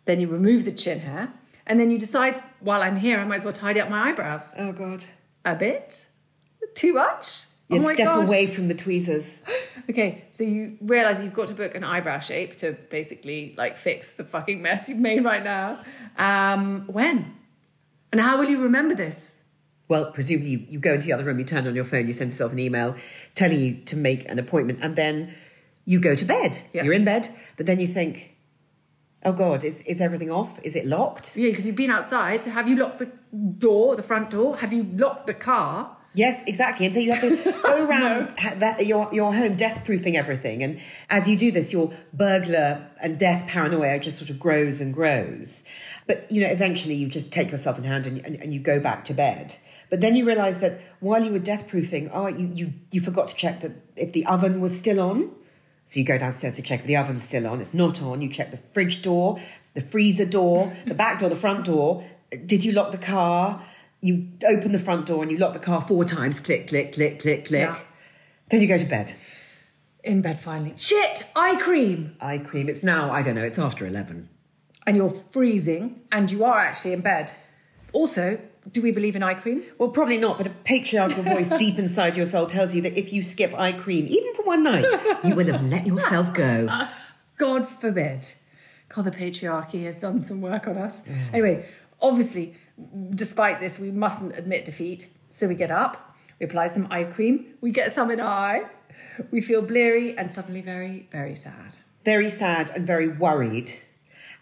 Then 0.05 0.19
you 0.21 0.27
remove 0.27 0.63
the 0.65 0.71
chin 0.71 0.99
hair, 1.01 1.33
and 1.65 1.79
then 1.79 1.89
you 1.89 1.97
decide, 1.97 2.41
while 2.59 2.81
I'm 2.81 2.97
here, 2.97 3.19
I 3.19 3.23
might 3.25 3.37
as 3.37 3.43
well 3.43 3.53
tidy 3.53 3.79
up 3.79 3.89
my 3.89 4.09
eyebrows 4.09 4.53
Oh 4.57 4.71
God. 4.71 5.05
a 5.45 5.55
bit. 5.55 6.05
Too 6.75 6.93
much. 6.93 7.43
You 7.69 7.77
oh 7.79 7.81
my 7.81 7.93
step 7.93 8.07
God. 8.07 8.27
away 8.27 8.47
from 8.47 8.67
the 8.67 8.75
tweezers. 8.75 9.39
Okay, 9.89 10.23
so 10.31 10.45
you 10.45 10.77
realize 10.79 11.21
you've 11.21 11.33
got 11.33 11.47
to 11.47 11.53
book 11.53 11.75
an 11.75 11.83
eyebrow 11.83 12.19
shape 12.19 12.55
to 12.57 12.71
basically 12.89 13.53
like 13.57 13.75
fix 13.75 14.13
the 14.13 14.23
fucking 14.23 14.61
mess 14.61 14.87
you've 14.87 14.97
made 14.99 15.25
right 15.25 15.43
now. 15.43 15.83
Um, 16.17 16.85
when? 16.87 17.35
And 18.13 18.21
how 18.21 18.37
will 18.37 18.45
you 18.45 18.61
remember 18.61 18.95
this? 18.95 19.35
Well, 19.89 20.11
presumably 20.13 20.51
you, 20.51 20.65
you 20.69 20.79
go 20.79 20.93
into 20.93 21.07
the 21.07 21.11
other 21.13 21.25
room, 21.25 21.37
you 21.37 21.43
turn 21.43 21.67
on 21.67 21.75
your 21.75 21.83
phone, 21.83 22.07
you 22.07 22.13
send 22.13 22.31
yourself 22.31 22.53
an 22.53 22.59
email 22.59 22.95
telling 23.35 23.59
you 23.59 23.75
to 23.85 23.97
make 23.97 24.29
an 24.29 24.39
appointment, 24.39 24.79
and 24.81 24.95
then 24.95 25.33
you 25.83 25.99
go 25.99 26.15
to 26.15 26.23
bed. 26.23 26.55
So 26.55 26.81
you're 26.83 26.93
in 26.93 27.03
bed, 27.03 27.27
but 27.57 27.65
then 27.65 27.81
you 27.81 27.87
think, 27.87 28.32
oh 29.25 29.33
God, 29.33 29.63
is, 29.63 29.81
is 29.81 30.01
everything 30.01 30.31
off? 30.31 30.59
Is 30.63 30.75
it 30.75 30.85
locked? 30.85 31.35
Yeah, 31.35 31.49
because 31.49 31.65
you've 31.65 31.75
been 31.75 31.91
outside. 31.91 32.45
Have 32.45 32.67
you 32.67 32.75
locked 32.75 32.99
the 32.99 33.11
door, 33.57 33.95
the 33.95 34.03
front 34.03 34.29
door? 34.29 34.57
Have 34.57 34.73
you 34.73 34.83
locked 34.83 35.27
the 35.27 35.33
car? 35.33 35.97
Yes, 36.15 36.43
exactly. 36.45 36.85
And 36.85 36.93
so 36.93 37.01
you 37.01 37.11
have 37.11 37.21
to 37.21 37.51
go 37.63 37.85
around 37.85 38.39
ha- 38.39 38.53
that, 38.57 38.85
your, 38.85 39.09
your 39.11 39.33
home 39.33 39.55
death 39.55 39.83
proofing 39.83 40.15
everything. 40.15 40.61
And 40.61 40.79
as 41.09 41.27
you 41.27 41.35
do 41.35 41.51
this, 41.51 41.73
your 41.73 41.91
burglar 42.13 42.87
and 43.01 43.17
death 43.17 43.47
paranoia 43.47 43.99
just 43.99 44.19
sort 44.19 44.29
of 44.29 44.39
grows 44.39 44.79
and 44.79 44.93
grows. 44.93 45.63
But, 46.05 46.31
you 46.31 46.41
know, 46.41 46.47
eventually 46.47 46.93
you 46.93 47.07
just 47.07 47.31
take 47.31 47.49
yourself 47.49 47.77
in 47.77 47.83
hand 47.83 48.05
and, 48.05 48.23
and, 48.25 48.35
and 48.35 48.53
you 48.53 48.59
go 48.59 48.79
back 48.79 49.05
to 49.05 49.13
bed. 49.13 49.57
But 49.89 50.01
then 50.01 50.15
you 50.15 50.25
realize 50.25 50.59
that 50.59 50.81
while 50.99 51.23
you 51.23 51.31
were 51.31 51.39
death 51.39 51.67
proofing, 51.67 52.09
oh, 52.11 52.27
you, 52.27 52.49
you, 52.53 52.73
you 52.91 53.01
forgot 53.01 53.27
to 53.29 53.35
check 53.35 53.61
that 53.61 53.71
if 53.95 54.11
the 54.13 54.25
oven 54.25 54.61
was 54.61 54.77
still 54.77 54.99
on. 54.99 55.31
So 55.85 55.99
you 55.99 56.05
go 56.05 56.17
downstairs 56.17 56.55
to 56.55 56.61
check 56.61 56.81
if 56.81 56.85
the 56.87 56.97
oven's 56.97 57.23
still 57.23 57.45
on. 57.47 57.61
It's 57.61 57.73
not 57.73 58.01
on. 58.01 58.21
You 58.21 58.29
check 58.29 58.51
the 58.51 58.59
fridge 58.73 59.01
door, 59.01 59.39
the 59.73 59.81
freezer 59.81 60.25
door, 60.25 60.75
the 60.85 60.95
back 60.95 61.19
door, 61.19 61.29
the 61.29 61.35
front 61.35 61.65
door. 61.65 62.07
Did 62.45 62.63
you 62.63 62.71
lock 62.71 62.91
the 62.91 62.97
car? 62.97 63.63
You 64.01 64.27
open 64.47 64.71
the 64.71 64.79
front 64.79 65.05
door 65.05 65.21
and 65.21 65.31
you 65.31 65.37
lock 65.37 65.53
the 65.53 65.59
car 65.59 65.81
four 65.81 66.03
times. 66.03 66.39
Click, 66.39 66.67
click, 66.67 66.93
click, 66.93 67.19
click, 67.19 67.45
click. 67.45 67.69
Yeah. 67.69 67.79
Then 68.49 68.61
you 68.61 68.67
go 68.67 68.77
to 68.77 68.85
bed. 68.85 69.15
In 70.03 70.21
bed 70.21 70.39
finally. 70.39 70.73
Shit! 70.75 71.25
Eye 71.35 71.55
cream! 71.61 72.17
Eye 72.19 72.39
cream. 72.39 72.67
It's 72.67 72.83
now, 72.83 73.11
I 73.11 73.21
don't 73.21 73.35
know, 73.35 73.43
it's 73.43 73.59
after 73.59 73.85
11. 73.85 74.29
And 74.85 74.97
you're 74.97 75.09
freezing 75.09 76.01
and 76.11 76.29
you 76.29 76.43
are 76.43 76.59
actually 76.59 76.93
in 76.93 77.01
bed. 77.01 77.31
Also, 77.93 78.39
do 78.71 78.81
we 78.81 78.91
believe 78.91 79.15
in 79.15 79.23
eye 79.23 79.33
cream? 79.33 79.63
Well, 79.77 79.89
probably 79.89 80.17
not, 80.17 80.37
but 80.37 80.47
a 80.47 80.49
patriarchal 80.49 81.23
voice 81.23 81.49
deep 81.57 81.77
inside 81.77 82.15
your 82.15 82.25
soul 82.25 82.47
tells 82.47 82.73
you 82.73 82.81
that 82.81 82.97
if 82.97 83.11
you 83.11 83.23
skip 83.23 83.53
eye 83.53 83.73
cream, 83.73 84.05
even 84.07 84.33
for 84.35 84.43
one 84.43 84.63
night, 84.63 84.85
you 85.23 85.35
will 85.35 85.45
have 85.47 85.65
let 85.65 85.85
yourself 85.85 86.33
go. 86.33 86.87
God 87.37 87.67
forbid. 87.67 88.33
God, 88.89 89.05
the 89.05 89.11
patriarchy 89.11 89.83
has 89.85 89.99
done 89.99 90.21
some 90.21 90.41
work 90.41 90.67
on 90.67 90.77
us. 90.77 91.01
Mm. 91.01 91.33
Anyway, 91.33 91.65
obviously, 92.01 92.55
despite 93.09 93.59
this, 93.59 93.79
we 93.79 93.91
mustn't 93.91 94.37
admit 94.37 94.65
defeat. 94.65 95.09
So 95.31 95.47
we 95.47 95.55
get 95.55 95.71
up, 95.71 96.15
we 96.39 96.45
apply 96.45 96.67
some 96.67 96.87
eye 96.91 97.05
cream, 97.05 97.47
we 97.59 97.71
get 97.71 97.91
some 97.91 98.11
in 98.11 98.19
our 98.19 98.27
eye, 98.27 98.65
we 99.31 99.41
feel 99.41 99.61
bleary 99.61 100.15
and 100.17 100.31
suddenly 100.31 100.61
very, 100.61 101.07
very 101.11 101.33
sad. 101.33 101.77
Very 102.05 102.29
sad 102.29 102.69
and 102.69 102.85
very 102.85 103.07
worried. 103.07 103.71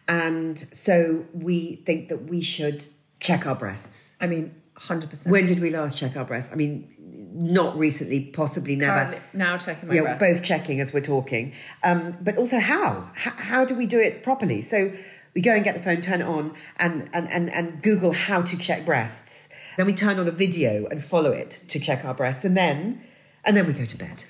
And 0.08 0.60
so 0.60 1.26
we 1.34 1.78
think 1.86 2.10
that 2.10 2.26
we 2.26 2.42
should 2.42 2.86
check 3.22 3.46
our 3.48 3.56
breasts. 3.56 4.12
I 4.20 4.28
mean, 4.28 4.54
100%. 4.78 5.28
When 5.28 5.46
did 5.46 5.60
we 5.62 5.70
last 5.70 5.98
check 5.98 6.18
our 6.18 6.26
breasts? 6.26 6.52
I 6.52 6.56
mean, 6.56 6.94
not 7.34 7.78
recently, 7.78 8.26
possibly 8.26 8.76
never. 8.76 8.94
Currently- 8.94 9.20
now 9.34 9.58
checking 9.58 9.88
my 9.88 9.96
yeah, 9.96 10.02
breasts. 10.02 10.20
both 10.40 10.44
checking 10.44 10.82
as 10.82 10.92
we're 10.94 11.00
talking. 11.02 11.54
Um, 11.84 12.18
but 12.20 12.38
also 12.38 12.60
how? 12.60 13.10
how? 13.14 13.32
How 13.32 13.64
do 13.66 13.76
we 13.76 13.86
do 13.86 14.00
it 14.02 14.24
properly? 14.24 14.62
So 14.62 14.92
we 15.34 15.42
go 15.42 15.54
and 15.54 15.64
get 15.64 15.76
the 15.76 15.82
phone, 15.82 16.02
turn 16.02 16.20
it 16.22 16.28
on, 16.28 16.54
and, 16.78 17.10
and, 17.14 17.30
and, 17.32 17.50
and 17.50 17.82
Google 17.82 18.12
how 18.12 18.42
to 18.42 18.58
check 18.58 18.86
breasts. 18.86 19.48
Then 19.78 19.86
we 19.86 19.94
turn 19.94 20.20
on 20.20 20.28
a 20.28 20.32
video 20.32 20.86
and 20.88 21.02
follow 21.04 21.32
it 21.32 21.52
to 21.70 21.80
check 21.80 22.04
our 22.04 22.14
breasts, 22.14 22.44
and 22.44 22.58
then 22.58 23.02
and 23.46 23.56
then 23.58 23.66
we 23.66 23.74
go 23.74 23.86
to 23.86 23.98
bed. 23.98 24.26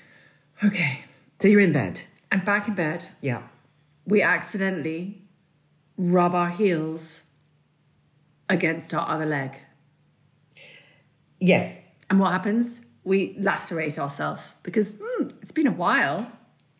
Okay. 0.64 1.00
So 1.40 1.48
you're 1.48 1.60
in 1.60 1.72
bed. 1.72 2.02
And 2.30 2.44
back 2.44 2.68
in 2.68 2.74
bed, 2.74 3.06
Yeah. 3.20 3.42
we 4.06 4.22
accidentally 4.22 5.22
rub 5.98 6.34
our 6.34 6.48
heels 6.50 7.22
against 8.48 8.94
our 8.94 9.08
other 9.08 9.26
leg. 9.26 9.60
Yes. 11.40 11.78
And 12.10 12.20
what 12.20 12.32
happens? 12.32 12.80
We 13.04 13.34
lacerate 13.38 13.98
ourselves 13.98 14.42
because 14.62 14.92
hmm, 15.02 15.28
it's 15.40 15.52
been 15.52 15.66
a 15.66 15.72
while 15.72 16.30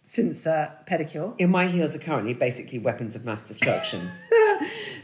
since 0.03 0.47
uh, 0.47 0.71
pedicure. 0.87 1.35
In 1.39 1.51
my 1.51 1.67
heels 1.67 1.97
are 1.97 1.99
currently 1.99 2.35
basically 2.35 2.79
weapons 2.79 3.17
of 3.17 3.25
mass 3.25 3.49
destruction. 3.49 4.11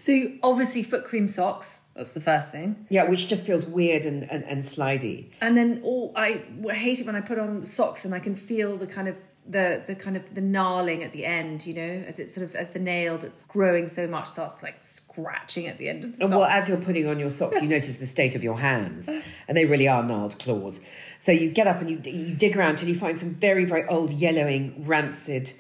So 0.01 0.31
obviously 0.43 0.83
foot 0.83 1.05
cream 1.05 1.29
socks. 1.29 1.83
That's 1.95 2.13
the 2.13 2.21
first 2.21 2.53
thing. 2.53 2.87
yeah, 2.89 3.05
which 3.05 3.27
just 3.27 3.45
feels 3.45 3.65
weird 3.65 4.05
and, 4.05 4.31
and, 4.31 4.45
and 4.45 4.63
slidey. 4.63 5.31
And 5.41 5.57
then 5.57 5.81
all 5.83 6.13
I 6.17 6.45
hate 6.71 7.01
it 7.01 7.07
when 7.07 7.17
I 7.17 7.21
put 7.21 7.39
on 7.39 7.65
socks 7.65 8.05
and 8.05 8.15
I 8.15 8.21
can 8.21 8.35
feel 8.35 8.77
the 8.77 8.87
kind 8.87 9.09
of 9.09 9.17
the 9.49 9.83
the 9.87 9.95
kind 9.95 10.17
of 10.17 10.35
the 10.35 10.41
gnarling 10.41 11.03
at 11.03 11.13
the 11.13 11.25
end, 11.25 11.67
you 11.67 11.75
know, 11.75 12.05
as 12.07 12.19
it's 12.19 12.35
sort 12.35 12.45
of 12.45 12.55
as 12.55 12.69
the 12.71 12.79
nail 12.79 13.17
that's 13.19 13.43
growing 13.45 13.89
so 13.89 14.07
much 14.07 14.29
starts 14.29 14.63
like 14.63 14.83
scratching 14.83 15.67
at 15.67 15.79
the 15.79 15.89
end 15.89 16.05
of 16.05 16.11
the 16.17 16.25
And 16.25 16.31
socks. 16.33 16.39
well, 16.39 16.45
as 16.45 16.69
you're 16.69 16.79
putting 16.79 17.07
on 17.09 17.19
your 17.19 17.31
socks, 17.31 17.61
you 17.63 17.69
notice 17.69 17.97
the 17.97 18.07
state 18.07 18.35
of 18.35 18.43
your 18.45 18.59
hands, 18.59 19.09
and 19.49 19.57
they 19.57 19.65
really 19.65 19.89
are 19.89 20.03
gnarled 20.03 20.39
claws. 20.39 20.81
So 21.21 21.33
you 21.33 21.51
get 21.51 21.67
up 21.67 21.81
and 21.81 21.91
you, 21.91 21.99
you 22.13 22.35
dig 22.35 22.57
around 22.57 22.77
till 22.77 22.89
you 22.89 22.95
find 22.99 23.19
some 23.19 23.35
very, 23.35 23.65
very 23.65 23.87
old, 23.89 24.11
yellowing, 24.13 24.85
rancid 24.87 25.53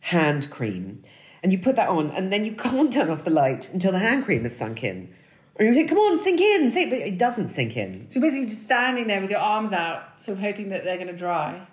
hand 0.00 0.50
cream. 0.50 1.02
And 1.42 1.52
you 1.52 1.58
put 1.58 1.76
that 1.76 1.88
on, 1.88 2.10
and 2.10 2.32
then 2.32 2.44
you 2.44 2.52
can't 2.52 2.92
turn 2.92 3.08
off 3.10 3.24
the 3.24 3.30
light 3.30 3.72
until 3.72 3.92
the 3.92 3.98
hand 4.00 4.24
cream 4.24 4.42
has 4.42 4.56
sunk 4.56 4.82
in. 4.82 5.14
And 5.58 5.68
you 5.68 5.74
think, 5.74 5.88
come 5.88 5.98
on, 5.98 6.18
sink 6.18 6.40
in, 6.40 6.70
sink. 6.72 6.90
But 6.90 6.98
it 6.98 7.16
doesn't 7.18 7.48
sink 7.48 7.76
in. 7.76 8.10
so 8.10 8.18
you're 8.18 8.28
basically 8.28 8.46
just 8.48 8.64
standing 8.64 9.06
there 9.06 9.20
with 9.22 9.30
your 9.30 9.38
arms 9.38 9.72
out, 9.72 10.22
sort 10.22 10.36
of 10.36 10.42
hoping 10.44 10.68
that 10.70 10.84
they're 10.84 10.96
going 10.96 11.06
to 11.06 11.16
dry. 11.16 11.66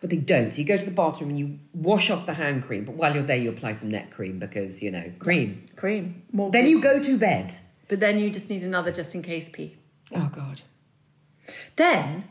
But 0.00 0.10
they 0.10 0.16
don't. 0.16 0.50
So 0.52 0.58
you 0.58 0.66
go 0.66 0.76
to 0.76 0.84
the 0.84 0.90
bathroom 0.90 1.30
and 1.30 1.38
you 1.38 1.58
wash 1.72 2.10
off 2.10 2.26
the 2.26 2.34
hand 2.34 2.64
cream. 2.64 2.84
But 2.84 2.94
while 2.96 3.14
you're 3.14 3.22
there, 3.22 3.38
you 3.38 3.48
apply 3.48 3.72
some 3.72 3.90
neck 3.90 4.10
cream 4.10 4.38
because, 4.38 4.82
you 4.82 4.90
know, 4.90 5.10
cream. 5.18 5.66
Cream. 5.76 6.22
More 6.30 6.50
Then 6.50 6.64
cream. 6.64 6.76
you 6.76 6.82
go 6.82 7.00
to 7.02 7.16
bed. 7.18 7.54
But 7.88 8.00
then 8.00 8.18
you 8.18 8.28
just 8.30 8.50
need 8.50 8.62
another 8.62 8.92
just 8.92 9.14
in 9.14 9.22
case 9.22 9.48
pee. 9.50 9.76
Oh, 10.14 10.30
God. 10.34 10.60
Then, 11.76 12.24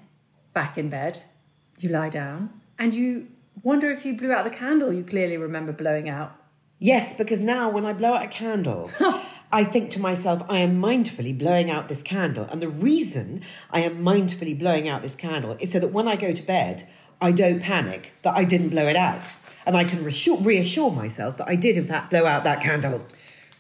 back 0.53 0.77
in 0.77 0.89
bed, 0.89 1.23
you 1.79 1.89
lie 1.89 2.09
down 2.09 2.61
and 2.77 2.93
you 2.93 3.27
wonder 3.63 3.89
if 3.89 4.05
you 4.05 4.15
blew 4.15 4.31
out 4.31 4.43
the 4.43 4.49
candle 4.51 4.93
you 4.93 5.03
clearly 5.03 5.37
remember 5.37 5.71
blowing 5.71 6.07
out. 6.09 6.35
Yes, 6.79 7.13
because 7.13 7.39
now 7.39 7.69
when 7.69 7.85
I 7.85 7.93
blow 7.93 8.13
out 8.13 8.23
a 8.25 8.27
candle, 8.27 8.91
I 9.51 9.63
think 9.63 9.89
to 9.91 9.99
myself, 9.99 10.43
I 10.49 10.59
am 10.59 10.81
mindfully 10.81 11.37
blowing 11.37 11.69
out 11.71 11.87
this 11.87 12.03
candle. 12.03 12.45
And 12.51 12.61
the 12.61 12.69
reason 12.69 13.41
I 13.71 13.81
am 13.81 14.03
mindfully 14.03 14.57
blowing 14.57 14.87
out 14.89 15.01
this 15.01 15.15
candle 15.15 15.55
is 15.59 15.71
so 15.71 15.79
that 15.79 15.89
when 15.89 16.07
I 16.07 16.15
go 16.15 16.33
to 16.33 16.43
bed, 16.43 16.87
I 17.23 17.31
don't 17.31 17.61
panic 17.61 18.11
that 18.23 18.35
I 18.35 18.43
didn't 18.43 18.69
blow 18.69 18.85
it 18.85 18.97
out. 18.97 19.33
And 19.65 19.77
I 19.77 19.85
can 19.85 20.03
reassure, 20.03 20.37
reassure 20.41 20.91
myself 20.91 21.37
that 21.37 21.47
I 21.47 21.55
did, 21.55 21.77
in 21.77 21.87
fact, 21.87 22.09
blow 22.09 22.25
out 22.25 22.43
that 22.43 22.61
candle. 22.61 23.07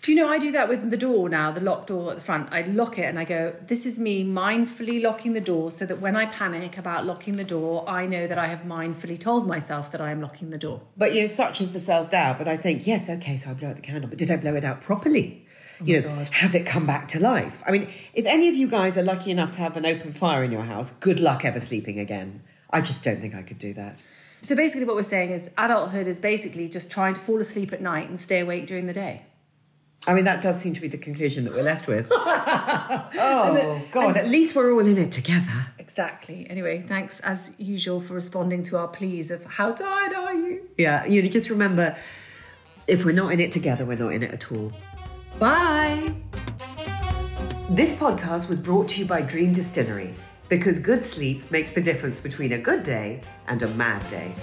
Do 0.01 0.11
you 0.11 0.17
know 0.21 0.27
I 0.27 0.37
do 0.37 0.51
that 0.51 0.67
with 0.67 0.89
the 0.89 0.97
door 0.97 1.29
now, 1.29 1.49
the 1.53 1.61
locked 1.61 1.87
door 1.87 2.11
at 2.11 2.17
the 2.17 2.21
front? 2.21 2.49
I 2.51 2.63
lock 2.63 2.99
it 2.99 3.03
and 3.03 3.17
I 3.17 3.23
go, 3.23 3.55
this 3.65 3.85
is 3.85 3.97
me 3.97 4.25
mindfully 4.25 5.01
locking 5.01 5.31
the 5.31 5.39
door 5.39 5.71
so 5.71 5.85
that 5.85 6.01
when 6.01 6.17
I 6.17 6.25
panic 6.25 6.77
about 6.77 7.05
locking 7.05 7.37
the 7.37 7.45
door, 7.45 7.89
I 7.89 8.05
know 8.05 8.27
that 8.27 8.37
I 8.37 8.47
have 8.47 8.63
mindfully 8.63 9.17
told 9.17 9.47
myself 9.47 9.93
that 9.93 10.01
I 10.01 10.11
am 10.11 10.19
locking 10.19 10.49
the 10.49 10.57
door. 10.57 10.81
But, 10.97 11.13
you 11.13 11.21
know, 11.21 11.27
such 11.27 11.61
is 11.61 11.71
the 11.71 11.79
self 11.79 12.09
doubt. 12.09 12.39
But 12.39 12.49
I 12.49 12.57
think, 12.57 12.85
yes, 12.85 13.09
okay, 13.09 13.37
so 13.37 13.51
I 13.51 13.53
blow 13.53 13.69
out 13.69 13.77
the 13.77 13.81
candle, 13.81 14.09
but 14.09 14.17
did 14.17 14.29
I 14.29 14.35
blow 14.35 14.55
it 14.55 14.65
out 14.65 14.81
properly? 14.81 15.47
Oh 15.79 15.85
you 15.85 16.01
know, 16.01 16.09
God. 16.09 16.29
has 16.31 16.53
it 16.53 16.65
come 16.65 16.85
back 16.85 17.07
to 17.09 17.19
life? 17.21 17.63
I 17.65 17.71
mean, 17.71 17.87
if 18.13 18.25
any 18.25 18.49
of 18.49 18.55
you 18.55 18.67
guys 18.67 18.97
are 18.97 19.03
lucky 19.03 19.31
enough 19.31 19.53
to 19.53 19.59
have 19.59 19.77
an 19.77 19.85
open 19.85 20.11
fire 20.11 20.43
in 20.43 20.51
your 20.51 20.63
house, 20.63 20.91
good 20.91 21.21
luck 21.21 21.45
ever 21.45 21.61
sleeping 21.61 21.97
again. 21.97 22.41
I 22.73 22.81
just 22.81 23.03
don't 23.03 23.21
think 23.21 23.35
I 23.35 23.43
could 23.43 23.59
do 23.59 23.73
that. 23.75 24.05
So 24.41 24.55
basically, 24.55 24.83
what 24.83 24.97
we're 24.97 25.03
saying 25.03 25.31
is 25.31 25.49
adulthood 25.57 26.07
is 26.07 26.19
basically 26.19 26.67
just 26.67 26.91
trying 26.91 27.13
to 27.13 27.19
fall 27.21 27.39
asleep 27.39 27.71
at 27.71 27.81
night 27.81 28.09
and 28.09 28.19
stay 28.19 28.39
awake 28.39 28.67
during 28.67 28.87
the 28.87 28.93
day. 28.93 29.21
I 30.05 30.13
mean, 30.13 30.25
that 30.25 30.41
does 30.41 30.59
seem 30.59 30.73
to 30.73 30.81
be 30.81 30.89
the 30.89 30.97
conclusion 30.97 31.45
that 31.45 31.53
we're 31.53 31.63
left 31.63 31.87
with. 31.87 32.07
oh, 32.11 33.81
God, 33.91 34.17
at 34.17 34.27
least 34.27 34.53
we're 34.53 34.73
all 34.73 34.85
in 34.85 34.97
it 34.97 35.13
together. 35.13 35.67
Exactly. 35.79 36.45
Anyway, 36.49 36.83
thanks 36.85 37.21
as 37.21 37.53
usual 37.57 38.01
for 38.01 38.13
responding 38.13 38.63
to 38.63 38.77
our 38.77 38.89
pleas 38.89 39.31
of 39.31 39.45
how 39.45 39.71
tired 39.71 40.13
are 40.13 40.33
you? 40.33 40.67
Yeah, 40.77 41.05
you 41.05 41.21
know, 41.21 41.29
just 41.29 41.49
remember 41.49 41.95
if 42.85 43.05
we're 43.05 43.13
not 43.13 43.31
in 43.31 43.39
it 43.39 43.53
together, 43.53 43.85
we're 43.85 43.97
not 43.97 44.11
in 44.11 44.23
it 44.23 44.31
at 44.31 44.51
all. 44.51 44.73
Bye. 45.39 46.13
This 47.69 47.93
podcast 47.93 48.49
was 48.49 48.59
brought 48.59 48.89
to 48.89 48.99
you 48.99 49.05
by 49.05 49.21
Dreem 49.21 49.53
Distillery 49.53 50.15
because 50.57 50.77
good 50.77 51.03
sleep 51.03 51.49
makes 51.49 51.71
the 51.71 51.81
difference 51.81 52.19
between 52.19 52.53
a 52.53 52.57
good 52.59 52.83
day 52.83 53.19
and 53.47 53.63
a 53.63 53.67
mad 53.69 54.07
day. 54.11 54.35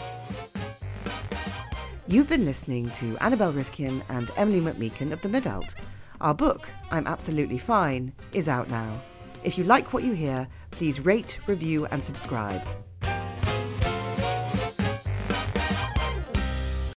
You've 2.08 2.28
been 2.28 2.44
listening 2.44 2.90
to 2.90 3.16
Annabel 3.18 3.52
Rivkin 3.52 4.02
and 4.08 4.28
Emilie 4.36 4.60
McMeekan 4.60 5.12
of 5.12 5.22
The 5.22 5.28
Midult. 5.28 5.76
Our 6.20 6.34
book, 6.34 6.68
I'm 6.90 7.06
Absolutely 7.06 7.58
Fine, 7.58 8.12
is 8.32 8.48
out 8.48 8.68
now. 8.68 9.00
If 9.44 9.56
you 9.56 9.62
like 9.62 9.92
what 9.92 10.02
you 10.02 10.12
hear, 10.12 10.48
please 10.72 10.98
rate, 10.98 11.38
review, 11.46 11.86
and 11.86 12.04
subscribe. 12.04 12.62